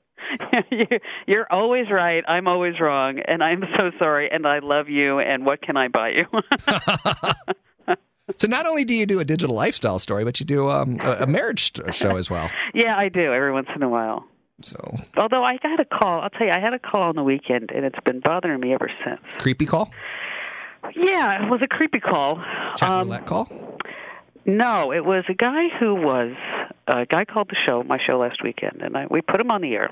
[1.28, 2.24] You're always right.
[2.28, 4.30] I'm always wrong, and I'm so sorry.
[4.32, 5.19] And I love you.
[5.19, 6.26] And what can I buy you?
[8.38, 11.24] so not only do you do a digital lifestyle story, but you do um, a,
[11.24, 12.50] a marriage show as well.
[12.74, 14.26] Yeah, I do every once in a while.
[14.63, 17.24] So, although I got a call, I'll tell you, I had a call on the
[17.24, 19.19] weekend, and it's been bothering me ever since.
[19.39, 19.91] Creepy call?
[20.95, 22.36] Yeah, it was a creepy call.
[22.78, 23.50] Chat um, roulette call?
[24.45, 26.34] No, it was a guy who was
[26.88, 29.62] a guy called the show, my show last weekend, and I, we put him on
[29.62, 29.91] the air.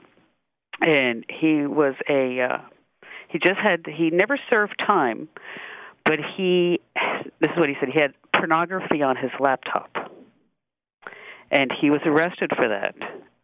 [0.82, 2.58] And he was a uh,
[3.28, 5.28] he just had he never served time,
[6.06, 10.12] but he this is what he said he had pornography on his laptop,
[11.52, 12.96] and he was arrested for that,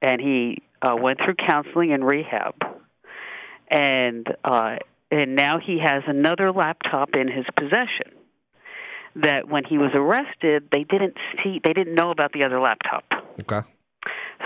[0.02, 2.56] and he uh, went through counseling and rehab,
[3.70, 4.76] and uh,
[5.12, 8.12] and now he has another laptop in his possession
[9.16, 13.06] that when he was arrested, they didn't see, they didn't know about the other laptop.
[13.44, 13.66] Okay.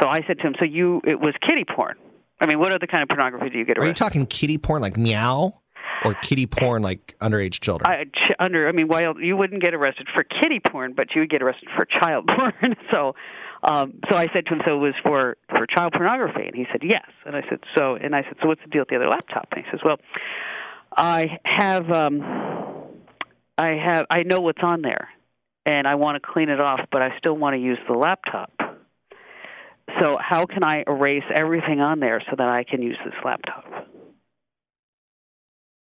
[0.01, 1.95] So I said to him, "So you, it was kitty porn.
[2.39, 3.85] I mean, what other kind of pornography do you get arrested?
[3.85, 5.59] Are you talking kitty porn like meow,
[6.05, 7.89] or kitty porn like underage children?
[7.89, 11.21] I, ch- under, I mean, well, you wouldn't get arrested for kitty porn, but you
[11.21, 12.75] would get arrested for child porn.
[12.91, 13.15] so,
[13.63, 16.65] um, so I said to him, "So it was for for child pornography?" And he
[16.71, 18.95] said, "Yes." And I said, "So," and I said, "So what's the deal with the
[18.95, 19.97] other laptop?" And he says, "Well,
[20.95, 22.21] I have." um
[23.59, 25.09] I have I know what's on there
[25.65, 28.53] and I want to clean it off, but I still want to use the laptop.
[29.99, 33.65] So how can I erase everything on there so that I can use this laptop?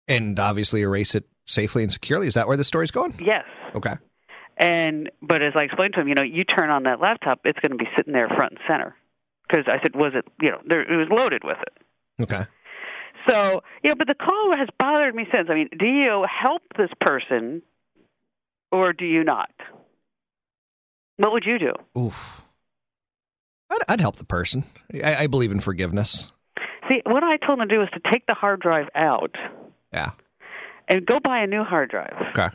[0.07, 2.27] And obviously erase it safely and securely.
[2.27, 3.19] Is that where the story's going?
[3.23, 3.45] Yes.
[3.75, 3.95] Okay.
[4.59, 7.59] And but as I explained to him, you know, you turn on that laptop, it's
[7.59, 8.95] going to be sitting there front and center.
[9.47, 12.23] Because I said, was it, you know, there, it was loaded with it.
[12.23, 12.43] Okay.
[13.27, 15.47] So, you know, but the call has bothered me since.
[15.49, 17.61] I mean, do you help this person
[18.71, 19.51] or do you not?
[21.17, 21.73] What would you do?
[21.99, 22.41] Oof.
[23.69, 24.65] I'd, I'd help the person.
[24.93, 26.27] I, I believe in forgiveness.
[26.89, 29.35] See, what I told him to do is to take the hard drive out.
[29.93, 30.11] Yeah.
[30.87, 32.15] And go buy a new hard drive.
[32.31, 32.49] Okay.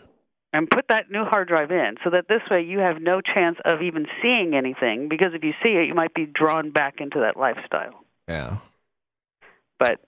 [0.54, 3.58] And put that new hard drive in so that this way you have no chance
[3.64, 7.18] of even seeing anything because if you see it, you might be drawn back into
[7.18, 8.04] that lifestyle.
[8.28, 8.58] Yeah.
[9.80, 9.98] But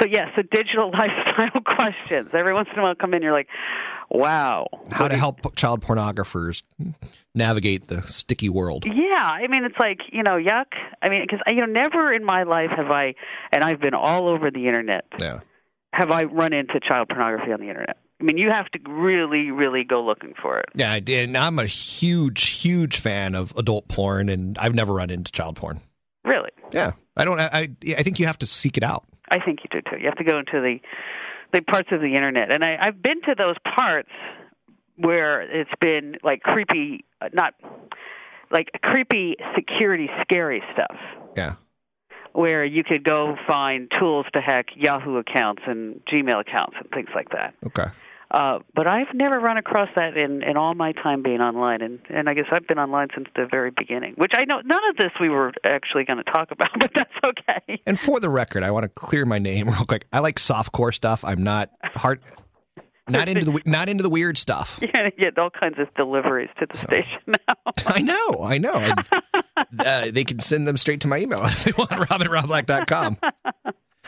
[0.00, 2.28] so yeah, so digital lifestyle questions.
[2.32, 3.48] Every once in a while, come in, you're like,
[4.08, 4.68] wow.
[4.92, 6.62] How to help child pornographers
[7.34, 8.84] navigate the sticky world?
[8.86, 10.66] Yeah, I mean, it's like you know, yuck.
[11.02, 13.14] I mean, because you know, never in my life have I,
[13.50, 15.04] and I've been all over the internet.
[15.18, 15.40] Yeah.
[15.92, 17.96] Have I run into child pornography on the internet?
[18.20, 20.66] I mean, you have to really, really go looking for it.
[20.74, 21.24] Yeah, I did.
[21.24, 25.56] And I'm a huge, huge fan of adult porn, and I've never run into child
[25.56, 25.80] porn.
[26.24, 26.50] Really?
[26.72, 27.40] Yeah, I don't.
[27.40, 29.04] I I think you have to seek it out.
[29.30, 29.98] I think you do too.
[30.00, 30.78] You have to go into the
[31.52, 34.10] the parts of the internet, and I, I've been to those parts
[34.96, 37.54] where it's been like creepy, uh, not
[38.50, 40.96] like creepy security, scary stuff.
[41.36, 41.56] Yeah.
[42.32, 47.08] Where you could go find tools to hack Yahoo accounts and Gmail accounts and things
[47.14, 47.54] like that.
[47.66, 47.86] Okay.
[48.30, 52.00] Uh, but I've never run across that in, in all my time being online, and,
[52.08, 54.14] and I guess I've been online since the very beginning.
[54.16, 57.14] Which I know none of this we were actually going to talk about, but that's
[57.24, 57.80] okay.
[57.86, 60.06] And for the record, I want to clear my name real quick.
[60.12, 61.24] I like softcore stuff.
[61.24, 62.20] I'm not hard,
[63.08, 64.80] not into the not into the weird stuff.
[64.82, 67.54] You're going to get all kinds of deliveries to the so, station now.
[67.86, 68.74] I know, I know.
[68.74, 71.92] I, uh, they can send them straight to my email if they want.
[71.92, 73.18] Rob at robblack.com.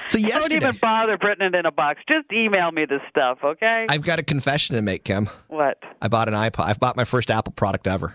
[0.08, 2.00] So yesterday, don't even bother putting it in a box.
[2.10, 3.86] Just email me this stuff, okay?
[3.88, 5.28] I've got a confession to make, Kim.
[5.48, 5.82] What?
[6.00, 6.64] I bought an iPod.
[6.64, 8.14] I've bought my first Apple product ever.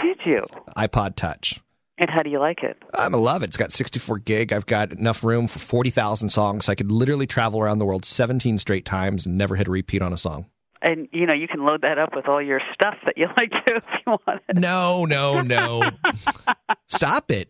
[0.00, 0.44] Did you?
[0.76, 1.60] iPod Touch.
[1.96, 2.76] And how do you like it?
[2.92, 3.46] I love it.
[3.46, 4.52] It's got 64 gig.
[4.52, 6.68] I've got enough room for 40,000 songs.
[6.68, 10.02] I could literally travel around the world 17 straight times and never hit a repeat
[10.02, 10.46] on a song.
[10.82, 13.50] And you know you can load that up with all your stuff that you like
[13.50, 14.42] to if you want.
[14.48, 14.56] It.
[14.56, 15.90] No, no, no.
[16.88, 17.48] Stop it.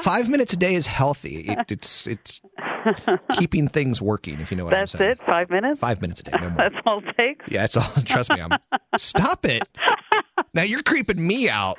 [0.00, 1.40] Five minutes a day is healthy.
[1.48, 2.40] It, it's it's
[3.32, 4.40] keeping things working.
[4.40, 5.10] If you know what That's I'm saying.
[5.10, 5.26] That's it.
[5.26, 5.80] Five minutes.
[5.80, 6.32] Five minutes a day.
[6.40, 6.56] No more.
[6.58, 7.44] That's all it takes.
[7.48, 8.02] Yeah, it's all.
[8.04, 8.40] Trust me.
[8.40, 8.58] I'm.
[8.96, 9.62] Stop it.
[10.52, 11.78] Now you're creeping me out.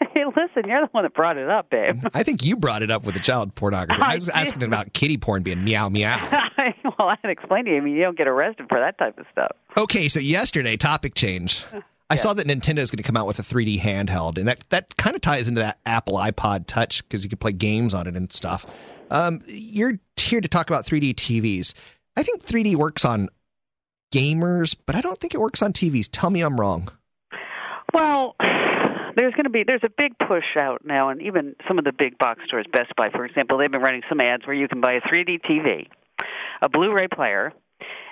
[0.00, 2.02] Hey, listen, you're the one that brought it up, babe.
[2.14, 4.00] I think you brought it up with the child pornography.
[4.00, 6.16] I, I was asking about kitty porn being meow meow.
[6.84, 7.78] well, I had explained to you.
[7.78, 9.50] I mean, you don't get arrested for that type of stuff.
[9.76, 11.64] Okay, so yesterday, topic change.
[12.10, 14.64] I saw that Nintendo is going to come out with a 3D handheld, and that
[14.70, 18.06] that kind of ties into that Apple iPod Touch because you can play games on
[18.06, 18.64] it and stuff.
[19.10, 21.74] Um, you're here to talk about 3D TVs.
[22.16, 23.28] I think 3D works on
[24.12, 26.08] gamers, but I don't think it works on TVs.
[26.10, 26.88] Tell me I'm wrong.
[27.92, 28.36] Well,
[29.16, 31.92] there's going to be there's a big push out now, and even some of the
[31.92, 34.80] big box stores, Best Buy, for example, they've been running some ads where you can
[34.80, 35.88] buy a 3D TV,
[36.62, 37.52] a Blu-ray player,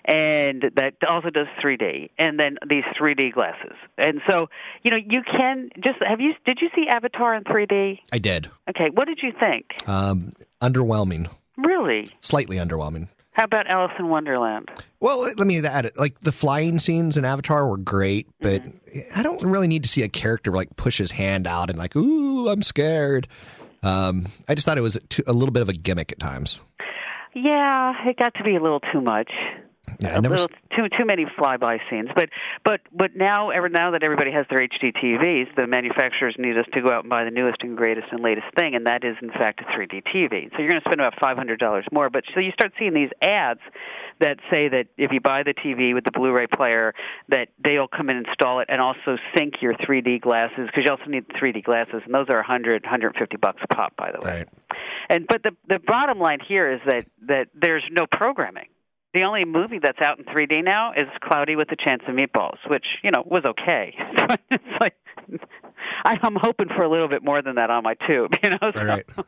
[0.07, 3.77] and that also does 3D, and then these 3D glasses.
[3.99, 4.49] And so,
[4.83, 7.99] you know, you can just have you did you see Avatar in 3D?
[8.13, 8.51] I did.
[8.71, 9.67] Okay, what did you think?
[9.89, 10.31] Um,
[10.63, 11.29] underwhelming.
[11.57, 12.11] Really?
[12.21, 13.09] Slightly underwhelming.
[13.33, 14.71] How about Alice in Wonderland?
[15.01, 15.99] Well, let me add it.
[15.99, 19.19] Like the flying scenes in Avatar were great, but mm-hmm.
[19.19, 21.97] I don't really need to see a character like push his hand out and like,
[21.97, 23.29] "Ooh, I'm scared."
[23.83, 26.61] Um, I just thought it was a little bit of a gimmick at times.
[27.35, 29.31] Yeah, it got to be a little too much.
[30.01, 32.09] Yeah, a little too too many flyby scenes.
[32.15, 32.29] But
[32.65, 36.67] but but now ever now that everybody has their HD TVs, the manufacturers need us
[36.75, 39.17] to go out and buy the newest and greatest and latest thing, and that is
[39.23, 40.51] in fact a 3D TV.
[40.53, 42.11] So you're going to spend about five hundred dollars more.
[42.11, 43.61] But so you start seeing these ads
[44.21, 46.95] that say that if you buy the TV with the Blu-ray player,
[47.29, 51.05] that they'll come and install it and also sync your 3D glasses because you also
[51.05, 54.39] need 3D glasses, and those are 100 150 bucks a pop, by the way.
[54.39, 54.49] Right.
[55.09, 58.67] And but the the bottom line here is that that there's no programming
[59.17, 62.59] the only movie that's out in 3D now is Cloudy with a Chance of Meatballs,
[62.69, 63.95] which you know was okay.
[64.51, 64.95] it's like
[66.05, 68.71] I, I'm hoping for a little bit more than that on my tube, you know.
[68.75, 69.07] So, right.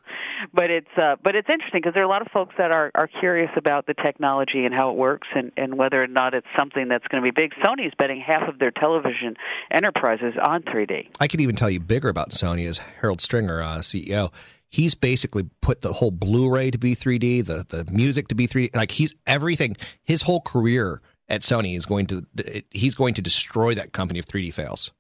[0.55, 2.93] But it's uh, but it's interesting because there are a lot of folks that are
[2.95, 6.47] are curious about the technology and how it works and and whether or not it's
[6.57, 7.53] something that's going to be big.
[7.65, 9.35] Sony's betting half of their television
[9.73, 11.09] enterprises on 3D.
[11.19, 14.31] I could even tell you bigger about Sony as Harold Stringer, uh, CEO
[14.69, 18.75] he's basically put the whole Blu-ray to be 3D, the the music to be 3D.
[18.75, 19.77] Like he's everything.
[20.05, 22.27] His whole career at Sony is going to
[22.71, 24.93] he's going to destroy that company if 3D fails.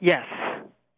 [0.00, 0.26] Yes,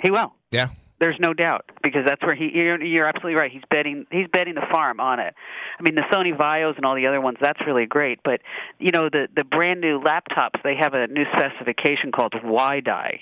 [0.03, 0.35] he will.
[0.51, 0.68] Yeah.
[1.01, 2.51] There's no doubt because that's where he.
[2.53, 3.53] You're, you're absolutely right.
[3.53, 4.05] He's betting.
[4.11, 5.33] He's betting the farm on it.
[5.79, 7.38] I mean, the Sony Vaios and all the other ones.
[7.40, 8.18] That's really great.
[8.25, 8.40] But
[8.81, 10.61] you know, the the brand new laptops.
[10.64, 13.21] They have a new specification called WiDi.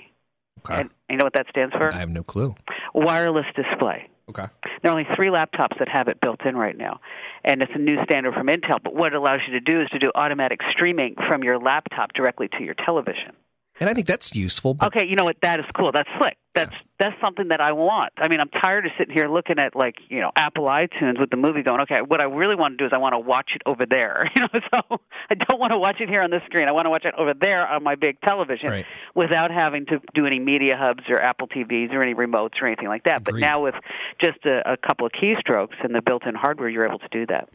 [0.61, 0.81] Okay.
[0.81, 1.93] And you know what that stands for?
[1.93, 2.55] I have no clue.
[2.95, 4.09] Wireless display.
[4.29, 4.47] Okay.
[4.83, 7.01] There are only three laptops that have it built in right now,
[7.45, 8.83] and it's a new standard from Intel.
[8.83, 12.13] But what it allows you to do is to do automatic streaming from your laptop
[12.13, 13.33] directly to your television.
[13.79, 14.75] And I think that's useful.
[14.75, 14.89] But...
[14.89, 15.37] Okay, you know what?
[15.43, 15.93] That is cool.
[15.93, 16.37] That's slick.
[16.55, 16.79] That's yeah.
[16.99, 18.15] that's something that I want.
[18.17, 21.29] I mean, I'm tired of sitting here looking at like you know Apple iTunes with
[21.29, 21.83] the movie going.
[21.83, 24.25] Okay, what I really want to do is I want to watch it over there.
[24.37, 24.99] You know, so
[25.31, 26.69] I don't want to watch it here on the screen.
[26.69, 28.87] I want to watch it over there on my big television right.
[29.15, 32.89] without having to do any media hubs or Apple TVs or any remotes or anything
[32.89, 33.23] like that.
[33.23, 33.41] Agreed.
[33.41, 33.75] But now with
[34.21, 37.49] just a, a couple of keystrokes and the built-in hardware, you're able to do that.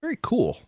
[0.00, 0.58] Very cool.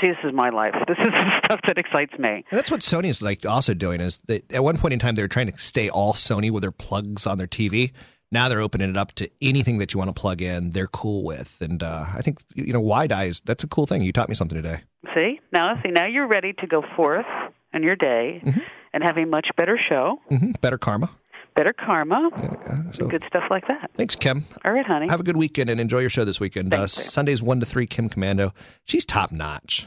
[0.00, 0.74] See, this is my life.
[0.86, 2.44] This is the stuff that excites me.
[2.50, 5.14] And that's what Sony is like also doing is that at one point in time
[5.14, 7.92] they were trying to stay all Sony with their plugs on their TV.
[8.32, 10.70] Now they're opening it up to anything that you want to plug in.
[10.70, 14.02] They're cool with, and uh, I think you know WiDi is that's a cool thing.
[14.02, 14.82] You taught me something today.
[15.14, 17.26] See now, see now you're ready to go forth
[17.72, 18.60] in your day mm-hmm.
[18.92, 20.20] and have a much better show.
[20.30, 20.52] Mm-hmm.
[20.60, 21.10] Better karma.
[21.54, 22.30] Better karma.
[22.38, 23.90] Yeah, so, good stuff like that.
[23.94, 24.44] Thanks, Kim.
[24.64, 25.08] All right, honey.
[25.08, 26.72] Have a good weekend and enjoy your show this weekend.
[26.72, 27.86] Uh, Sundays one to three.
[27.86, 28.52] Kim Komando.
[28.84, 29.86] She's top notch.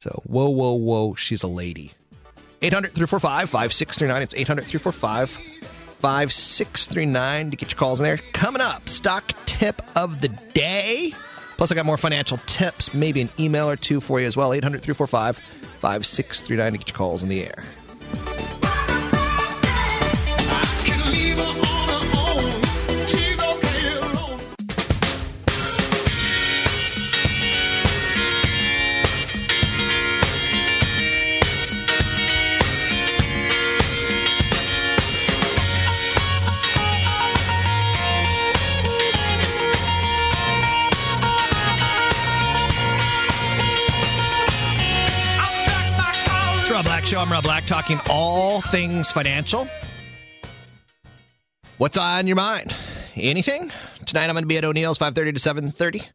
[0.00, 1.92] So, whoa, whoa, whoa, she's a lady.
[2.62, 4.22] 800 345 5639.
[4.22, 8.18] It's 800 345 5639 to get your calls in there.
[8.32, 11.14] Coming up, stock tip of the day.
[11.56, 14.52] Plus, I got more financial tips, maybe an email or two for you as well.
[14.52, 15.38] 800 345
[15.78, 17.64] 5639 to get your calls in the air.
[47.28, 49.68] I'm Rob Black, talking all things financial.
[51.76, 52.74] What's on your mind?
[53.16, 53.70] Anything?
[54.06, 56.08] Tonight I'm going to be at O'Neill's 5:30 to 7:30.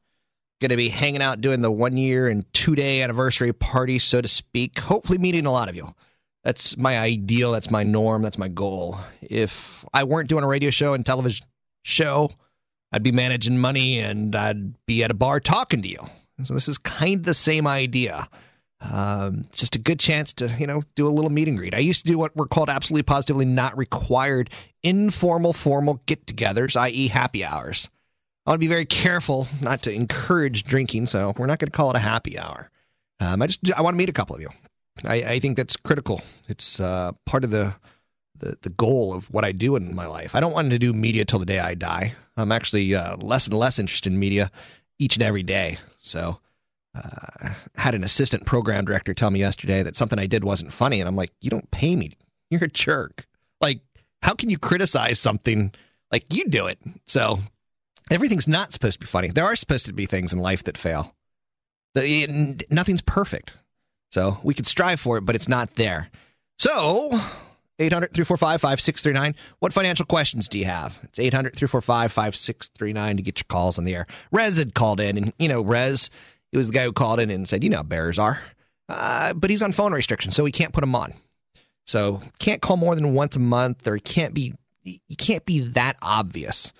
[0.59, 4.21] Going to be hanging out doing the one year and two day anniversary party, so
[4.21, 4.79] to speak.
[4.79, 5.93] Hopefully, meeting a lot of you.
[6.43, 7.51] That's my ideal.
[7.51, 8.23] That's my norm.
[8.23, 8.97] That's my goal.
[9.21, 11.45] If I weren't doing a radio show and television
[11.83, 12.31] show,
[12.91, 15.99] I'd be managing money and I'd be at a bar talking to you.
[16.43, 18.27] So this is kind of the same idea.
[18.91, 21.73] Um, just a good chance to you know do a little meet and greet.
[21.73, 24.49] I used to do what were called absolutely positively not required
[24.83, 27.89] informal formal get-togethers, i.e., happy hours.
[28.45, 31.75] I want to be very careful not to encourage drinking, so we're not going to
[31.75, 32.69] call it a happy hour.
[33.21, 34.49] Um, I just I want to meet a couple of you.
[35.05, 36.21] I, I think that's critical.
[36.49, 37.75] It's uh, part of the,
[38.37, 40.35] the the goal of what I do in my life.
[40.35, 42.15] I don't want to do media till the day I die.
[42.35, 44.51] I'm actually uh, less and less interested in media
[44.99, 45.77] each and every day.
[46.01, 46.39] So
[46.95, 50.99] uh, had an assistant program director tell me yesterday that something I did wasn't funny,
[50.99, 52.17] and I'm like, you don't pay me.
[52.49, 53.27] You're a jerk.
[53.61, 53.81] Like,
[54.21, 55.73] how can you criticize something
[56.11, 56.77] Like you do it.
[57.07, 57.39] So
[58.11, 59.29] everything's not supposed to be funny.
[59.29, 61.15] There are supposed to be things in life that fail.
[61.95, 63.53] Nothing's perfect.
[64.11, 66.11] So we could strive for it, but it's not there.
[66.59, 67.09] So
[67.79, 69.35] 800 345 5639.
[69.57, 70.99] What financial questions do you have?
[71.03, 74.05] It's 800 345 5639 to get your calls on the air.
[74.31, 76.11] Rez had called in, and, you know, Rez,
[76.53, 78.39] he was the guy who called in and said, you know how bears are.
[78.87, 81.11] Uh, but he's on phone restriction, so he can't put him on.
[81.87, 85.97] So can't call more than once a month, or can't be you can't be that
[86.03, 86.71] obvious.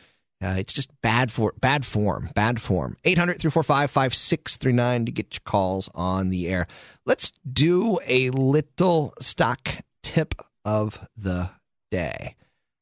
[0.43, 2.97] Uh, it's just bad for bad form, bad form.
[3.03, 6.67] 800 345 5639 to get your calls on the air.
[7.07, 9.69] Let's do a little stock
[10.03, 11.49] tip of the
[11.89, 12.36] day.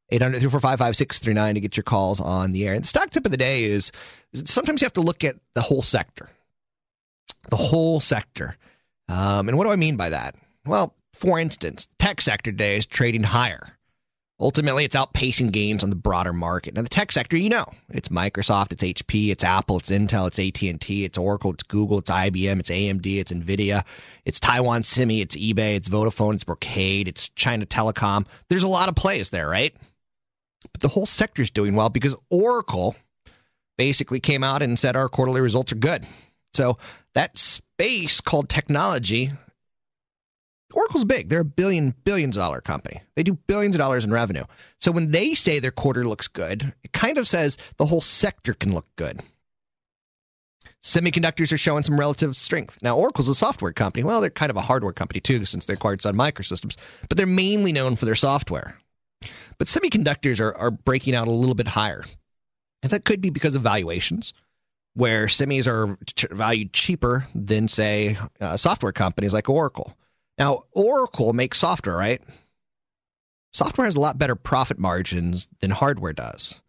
[0.09, 2.73] 800 345 5639 to get your calls on the air.
[2.73, 3.93] And the stock tip of the day is
[4.33, 6.29] sometimes you have to look at the whole sector.
[7.49, 8.57] The whole sector.
[9.07, 10.35] Um, and what do I mean by that?
[10.65, 13.77] Well, for instance, tech sector today is trading higher.
[14.41, 16.73] Ultimately, it's outpacing gains on the broader market.
[16.73, 20.39] Now, the tech sector, you know, it's Microsoft, it's HP, it's Apple, it's Intel, it's
[20.39, 23.85] AT&T, it's Oracle, it's Google, it's IBM, it's AMD, it's Nvidia,
[24.25, 28.25] it's Taiwan Semi, it's eBay, it's Vodafone, it's Brocade, it's China Telecom.
[28.49, 29.75] There's a lot of plays there, right?
[30.71, 32.95] But the whole sector is doing well because Oracle
[33.77, 36.07] basically came out and said our quarterly results are good.
[36.55, 36.79] So
[37.13, 39.31] that space called technology
[40.73, 41.29] Oracle's big.
[41.29, 43.01] They're a billion, billions dollar company.
[43.15, 44.45] They do billions of dollars in revenue.
[44.79, 48.53] So when they say their quarter looks good, it kind of says the whole sector
[48.53, 49.21] can look good.
[50.83, 52.81] Semiconductors are showing some relative strength.
[52.81, 54.03] Now, Oracle's a software company.
[54.03, 56.75] Well, they're kind of a hardware company too, since they acquired Sun Microsystems,
[57.07, 58.77] but they're mainly known for their software.
[59.59, 62.03] But semiconductors are, are breaking out a little bit higher.
[62.81, 64.33] And that could be because of valuations,
[64.93, 69.95] where semis are ch- valued cheaper than, say, uh, software companies like Oracle.
[70.37, 72.21] Now, Oracle makes software, right?
[73.53, 76.59] Software has a lot better profit margins than hardware does.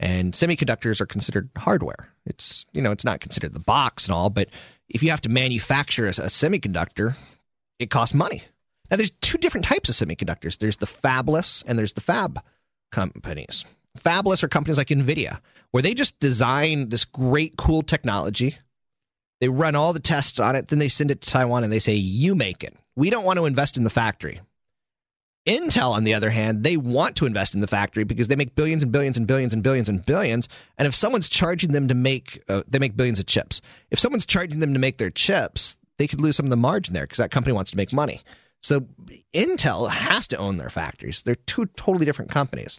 [0.00, 2.08] And semiconductors are considered hardware.
[2.26, 4.48] It's, you know, it's not considered the box and all, but
[4.88, 7.14] if you have to manufacture a, a semiconductor,
[7.78, 8.42] it costs money.
[8.90, 10.58] Now, there's two different types of semiconductors.
[10.58, 12.42] There's the fabless and there's the fab
[12.90, 13.64] companies.
[13.98, 15.40] Fabless are companies like NVIDIA,
[15.70, 18.56] where they just design this great, cool technology.
[19.40, 21.78] They run all the tests on it, then they send it to Taiwan and they
[21.78, 22.74] say, you make it.
[22.96, 24.40] We don't want to invest in the factory.
[25.46, 28.54] Intel, on the other hand, they want to invest in the factory because they make
[28.54, 30.48] billions and billions and billions and billions and billions.
[30.78, 33.60] And if someone's charging them to make, uh, they make billions of chips.
[33.90, 36.94] If someone's charging them to make their chips, they could lose some of the margin
[36.94, 38.20] there because that company wants to make money.
[38.62, 38.86] So
[39.34, 41.22] Intel has to own their factories.
[41.22, 42.78] They're two totally different companies.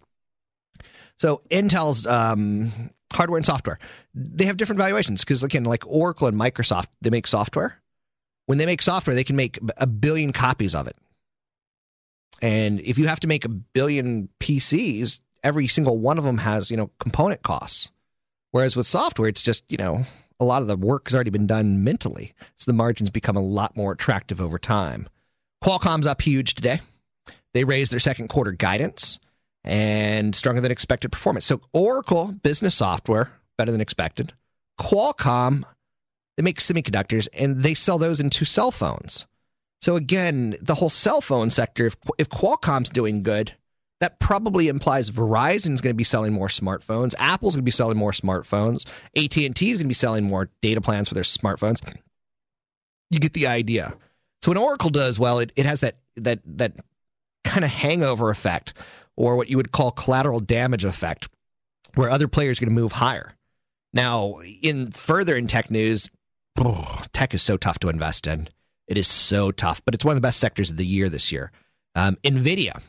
[1.23, 3.77] So Intel's um, hardware and software,
[4.13, 7.81] they have different valuations because again, like Oracle and Microsoft, they make software
[8.45, 10.97] when they make software, they can make a billion copies of it.
[12.41, 16.69] And if you have to make a billion PCs, every single one of them has,
[16.69, 17.89] you know, component costs.
[18.51, 20.03] Whereas with software, it's just, you know,
[20.41, 22.33] a lot of the work has already been done mentally.
[22.57, 25.07] So the margins become a lot more attractive over time.
[25.63, 26.81] Qualcomm's up huge today.
[27.53, 29.19] They raised their second quarter guidance
[29.63, 31.45] and stronger than expected performance.
[31.45, 34.33] So Oracle business software, better than expected.
[34.79, 35.63] Qualcomm
[36.37, 39.27] they make semiconductors and they sell those into cell phones.
[39.81, 43.53] So again, the whole cell phone sector, if, if Qualcomm's doing good,
[43.99, 47.13] that probably implies Verizon's going to be selling more smartphones.
[47.19, 48.85] Apple's going to be selling more smartphones.
[49.15, 51.79] AT&T is going to be selling more data plans for their smartphones.
[53.09, 53.93] You get the idea.
[54.41, 56.73] So when Oracle does well, it, it has that that that
[57.45, 58.73] kind of hangover effect,
[59.15, 61.29] or what you would call collateral damage effect,
[61.95, 63.35] where other players are going to move higher.
[63.93, 66.09] Now, in further in tech news,
[66.57, 68.49] oh, tech is so tough to invest in.
[68.87, 71.31] It is so tough, but it's one of the best sectors of the year this
[71.31, 71.51] year.
[71.95, 72.81] Um, Nvidia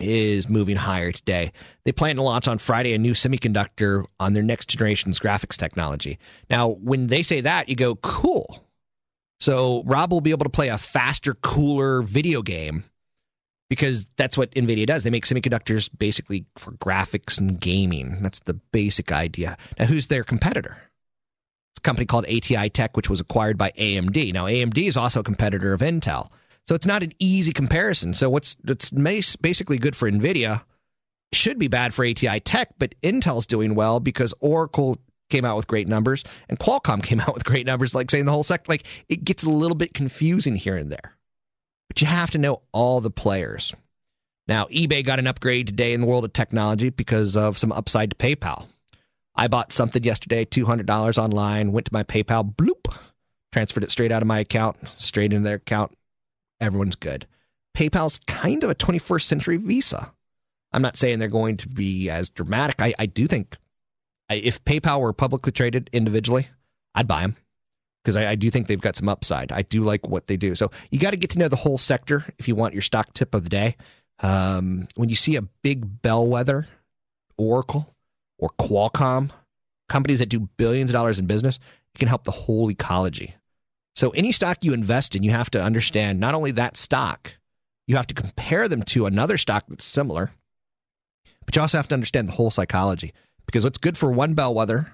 [0.00, 1.52] is moving higher today.
[1.84, 6.18] They plan to launch on Friday a new semiconductor on their next generation's graphics technology.
[6.48, 8.64] Now, when they say that, you go, cool.
[9.40, 12.84] So Rob will be able to play a faster, cooler video game
[13.70, 15.04] because that's what NVIDIA does.
[15.04, 18.18] They make semiconductors basically for graphics and gaming.
[18.20, 19.56] That's the basic idea.
[19.78, 20.76] Now, who's their competitor?
[21.72, 24.34] It's a company called ATI Tech, which was acquired by AMD.
[24.34, 26.30] Now, AMD is also a competitor of Intel.
[26.66, 28.12] So it's not an easy comparison.
[28.12, 30.62] So what's what's basically good for NVIDIA
[31.32, 34.98] should be bad for ATI Tech, but Intel's doing well because Oracle
[35.30, 38.32] came out with great numbers and Qualcomm came out with great numbers, like saying the
[38.32, 38.68] whole sector.
[38.68, 41.16] Like it gets a little bit confusing here and there.
[41.90, 43.74] But you have to know all the players.
[44.46, 48.10] Now, eBay got an upgrade today in the world of technology because of some upside
[48.10, 48.68] to PayPal.
[49.34, 52.96] I bought something yesterday, $200 online, went to my PayPal, bloop,
[53.50, 55.90] transferred it straight out of my account, straight into their account.
[56.60, 57.26] Everyone's good.
[57.76, 60.12] PayPal's kind of a 21st century Visa.
[60.72, 62.76] I'm not saying they're going to be as dramatic.
[62.80, 63.56] I, I do think
[64.30, 66.50] if PayPal were publicly traded individually,
[66.94, 67.36] I'd buy them
[68.02, 69.52] because I, I, do think they've got some upside.
[69.52, 70.54] I do like what they do.
[70.54, 73.12] So you got to get to know the whole sector if you want your stock
[73.14, 73.76] tip of the day.
[74.20, 76.66] Um, when you see a big bellwether,
[77.36, 77.94] Oracle
[78.38, 79.30] or Qualcomm,
[79.88, 81.58] companies that do billions of dollars in business,
[81.94, 83.34] it can help the whole ecology.
[83.96, 87.34] So any stock you invest in, you have to understand not only that stock,
[87.86, 90.30] you have to compare them to another stock that's similar,
[91.44, 93.12] but you also have to understand the whole psychology.
[93.46, 94.92] Because what's good for one bellwether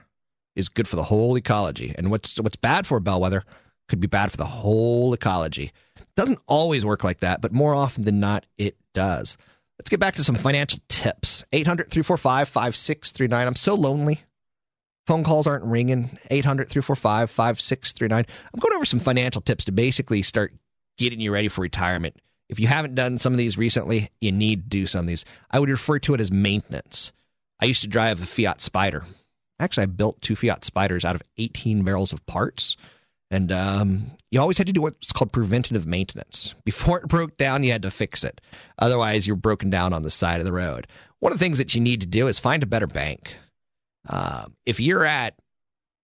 [0.57, 1.95] is good for the whole ecology.
[1.97, 3.45] And what's what's bad for bellwether
[3.89, 5.73] could be bad for the whole ecology.
[6.17, 9.37] Doesn't always work like that, but more often than not, it does.
[9.79, 11.45] Let's get back to some financial tips.
[11.53, 13.47] 800 345 5639.
[13.47, 14.23] I'm so lonely.
[15.07, 16.19] Phone calls aren't ringing.
[16.31, 18.27] 800 345 5639.
[18.53, 20.53] I'm going over some financial tips to basically start
[20.97, 22.17] getting you ready for retirement.
[22.49, 25.25] If you haven't done some of these recently, you need to do some of these.
[25.51, 27.13] I would refer to it as maintenance.
[27.61, 29.05] I used to drive a Fiat Spider.
[29.59, 32.77] Actually, I built two Fiat Spiders out of 18 barrels of parts.
[33.31, 36.55] And um, you always had to do what's called preventative maintenance.
[36.65, 38.41] Before it broke down, you had to fix it.
[38.79, 40.87] Otherwise, you're broken down on the side of the road.
[41.19, 43.35] One of the things that you need to do is find a better bank.
[44.09, 45.35] Uh, if you're at,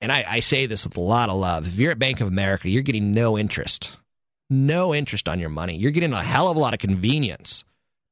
[0.00, 2.26] and I, I say this with a lot of love, if you're at Bank of
[2.26, 3.96] America, you're getting no interest
[4.52, 5.76] no interest on your money.
[5.76, 7.64] You're getting a hell of a lot of convenience,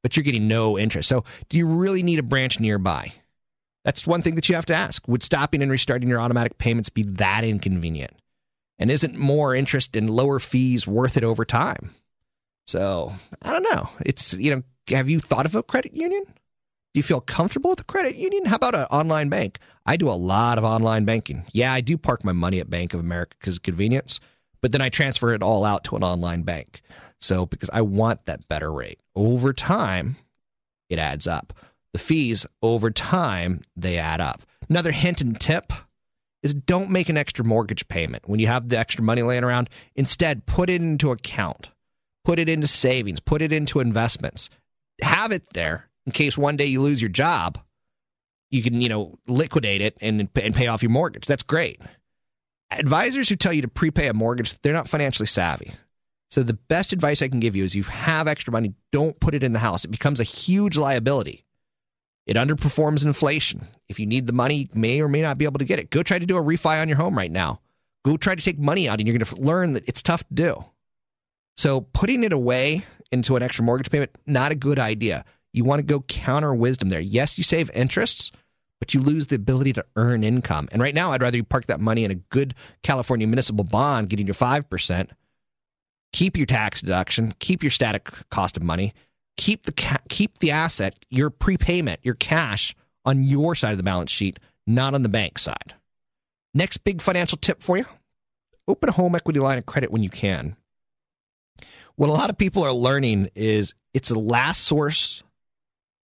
[0.03, 1.09] but you're getting no interest.
[1.09, 3.13] So, do you really need a branch nearby?
[3.85, 5.07] That's one thing that you have to ask.
[5.09, 8.15] Would stopping and restarting your automatic payments be that inconvenient?
[8.79, 11.95] And isn't more interest and lower fees worth it over time?
[12.67, 13.13] So,
[13.43, 13.89] I don't know.
[14.05, 16.25] It's, you know, have you thought of a credit union?
[16.25, 18.47] Do you feel comfortable with a credit union?
[18.47, 19.59] How about an online bank?
[19.87, 21.45] I do a lot of online banking.
[21.53, 24.19] Yeah, I do park my money at Bank of America because of convenience,
[24.61, 26.81] but then I transfer it all out to an online bank.
[27.21, 28.99] So because I want that better rate.
[29.15, 30.17] Over time,
[30.89, 31.53] it adds up.
[31.93, 34.43] The fees over time, they add up.
[34.69, 35.73] Another hint and tip
[36.43, 39.69] is don't make an extra mortgage payment when you have the extra money laying around.
[39.95, 41.71] Instead, put it into account,
[42.25, 44.49] put it into savings, put it into investments.
[45.03, 47.59] Have it there in case one day you lose your job.
[48.51, 51.27] You can, you know, liquidate it and, and pay off your mortgage.
[51.27, 51.81] That's great
[52.71, 55.73] advisors who tell you to prepay a mortgage, they're not financially savvy.
[56.31, 59.35] So the best advice I can give you is you have extra money, don't put
[59.35, 59.85] it in the house.
[59.85, 61.45] It becomes a huge liability.
[62.31, 63.67] It underperforms inflation.
[63.89, 65.91] If you need the money, you may or may not be able to get it.
[65.91, 67.59] Go try to do a refi on your home right now.
[68.05, 70.35] Go try to take money out and you're going to learn that it's tough to
[70.35, 70.65] do.
[71.57, 75.25] So putting it away into an extra mortgage payment, not a good idea.
[75.53, 77.01] You want to go counter wisdom there.
[77.01, 78.31] Yes, you save interests,
[78.79, 80.69] but you lose the ability to earn income.
[80.71, 82.55] And right now, I'd rather you park that money in a good
[82.85, 85.09] California municipal bond, getting your 5%,
[86.13, 88.95] keep your tax deduction, keep your static cost of money,
[89.41, 92.77] keep the, ca- keep the asset, your prepayment, your cash
[93.07, 95.75] on your side of the balance sheet, not on the bank side.
[96.53, 97.87] Next big financial tip for you
[98.69, 100.57] open a home equity line of credit when you can.
[101.97, 105.25] What a lot of people are learning is it's a last source,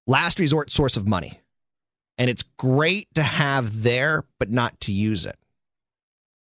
[0.07, 1.41] last resort source of money
[2.16, 5.39] and it's great to have there, but not to use it.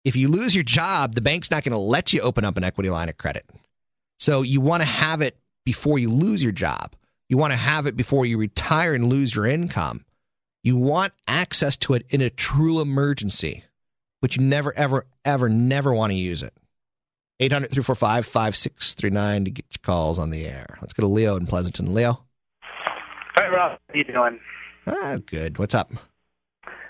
[0.04, 2.66] If you lose your job, the bank's not going to let you open up an
[2.66, 3.50] equity line of credit.
[4.20, 6.96] So you want to have it before you lose your job.
[7.30, 10.06] You want to have it before you retire and lose your income.
[10.64, 13.64] You want access to it in a true emergency,
[14.22, 16.54] but you never, ever, ever, never want to use it.
[17.40, 20.78] 800 345 5639 to get your calls on the air.
[20.80, 21.92] Let's go to Leo in Pleasanton.
[21.94, 22.24] Leo.
[22.62, 23.80] Hi, Rob.
[23.88, 24.40] How you doing?
[24.86, 25.58] Ah, good.
[25.58, 25.92] What's up?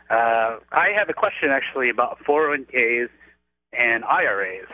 [0.09, 3.07] Uh, I have a question actually about 401ks
[3.71, 4.67] and IRAs.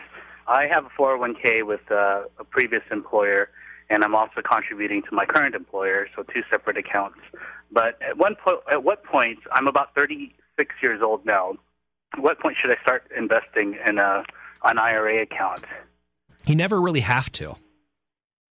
[0.48, 3.50] I have a 401k with uh, a previous employer,
[3.90, 7.18] and I'm also contributing to my current employer, so two separate accounts.
[7.70, 9.38] But at one po- at what point?
[9.52, 11.54] I'm about 36 years old now.
[12.14, 14.24] At what point should I start investing in a
[14.64, 15.64] an IRA account?
[16.46, 17.56] You never really have to.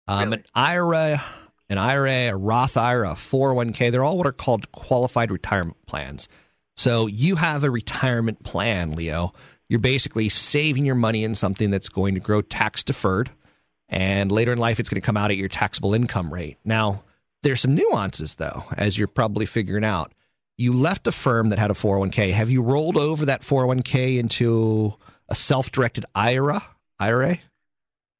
[0.07, 0.37] Um, really?
[0.37, 1.23] An IRA
[1.71, 6.27] an IRA, a Roth IRA, a 401k, they're all what are called qualified retirement plans.
[6.75, 9.31] So you have a retirement plan, Leo.
[9.69, 13.31] You're basically saving your money in something that's going to grow tax deferred.
[13.91, 16.57] And later in life, it's going to come out at your taxable income rate.
[16.63, 17.03] Now,
[17.43, 20.13] there's some nuances, though, as you're probably figuring out.
[20.57, 22.31] You left a firm that had a 401k.
[22.31, 24.93] Have you rolled over that 401k into
[25.27, 26.65] a self directed IRA?
[26.99, 27.39] IRA?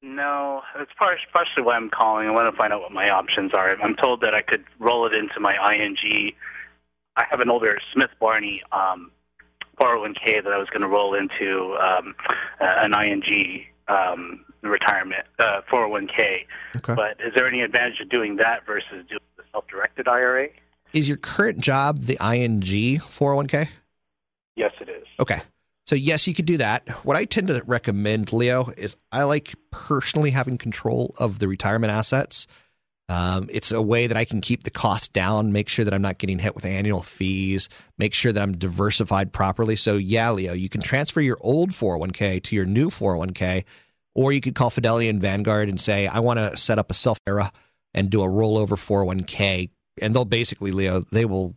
[0.01, 2.27] No, it's partially why I'm calling.
[2.27, 3.79] I want to find out what my options are.
[3.81, 6.31] I'm told that I could roll it into my ING.
[7.15, 9.11] I have an older Smith Barney um,
[9.79, 12.15] 401k that I was going to roll into um,
[12.59, 16.45] an ING um, retirement uh, 401k.
[16.77, 16.95] Okay.
[16.95, 20.49] But is there any advantage of doing that versus doing the self-directed IRA.
[20.93, 23.69] Is your current job the ING 401k?
[24.55, 25.07] Yes, it is.
[25.19, 25.41] Okay.
[25.87, 26.87] So yes, you could do that.
[27.05, 31.91] What I tend to recommend, Leo, is I like personally having control of the retirement
[31.91, 32.47] assets.
[33.09, 36.01] Um, it's a way that I can keep the cost down, make sure that I'm
[36.01, 39.75] not getting hit with annual fees, make sure that I'm diversified properly.
[39.75, 43.65] So yeah, Leo, you can transfer your old 401k to your new 401k,
[44.13, 46.93] or you could call Fidelity and Vanguard and say, I want to set up a
[46.93, 47.51] self IRA
[47.93, 49.69] and do a rollover 401k.
[50.01, 51.55] And they'll basically, Leo, they will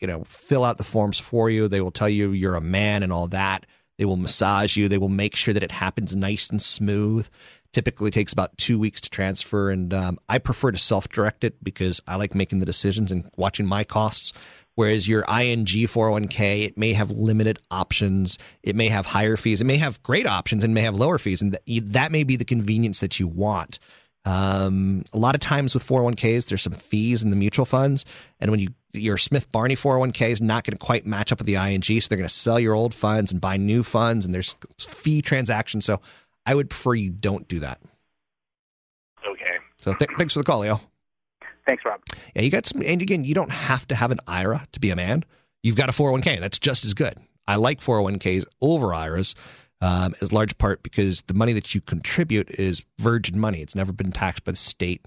[0.00, 1.68] you know, fill out the forms for you.
[1.68, 3.66] They will tell you you're a man and all that.
[3.98, 4.88] They will massage you.
[4.88, 7.28] They will make sure that it happens nice and smooth.
[7.72, 12.00] Typically takes about two weeks to transfer, and um, I prefer to self-direct it because
[12.04, 14.32] I like making the decisions and watching my costs.
[14.76, 18.38] Whereas your ING 401k, it may have limited options.
[18.62, 19.60] It may have higher fees.
[19.60, 22.44] It may have great options and may have lower fees, and that may be the
[22.44, 23.78] convenience that you want.
[24.24, 28.04] Um, a lot of times with 401ks, there's some fees in the mutual funds,
[28.38, 31.46] and when you your Smith Barney 401k is not going to quite match up with
[31.46, 34.34] the ING, so they're going to sell your old funds and buy new funds, and
[34.34, 35.84] there's fee transactions.
[35.84, 36.00] So
[36.44, 37.80] I would prefer you don't do that.
[39.26, 39.56] Okay.
[39.78, 40.80] So th- thanks for the call, Leo.
[41.70, 42.00] Thanks, Rob.
[42.34, 44.90] Yeah, you got some, and again, you don't have to have an IRA to be
[44.90, 45.24] a man.
[45.62, 46.40] You've got a 401k.
[46.40, 47.14] That's just as good.
[47.46, 49.36] I like 401ks over IRAs
[49.80, 53.60] um, as large part because the money that you contribute is virgin money.
[53.60, 55.06] It's never been taxed by the state,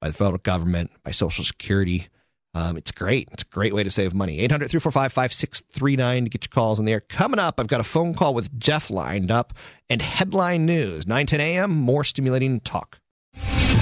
[0.00, 2.06] by the federal government, by Social Security.
[2.54, 3.28] Um, it's great.
[3.32, 4.38] It's a great way to save money.
[4.38, 7.00] 800 345 5639 to get your calls in the air.
[7.00, 9.52] Coming up, I've got a phone call with Jeff lined up
[9.90, 11.08] and headline news.
[11.08, 13.00] 9 10 a.m., more stimulating talk.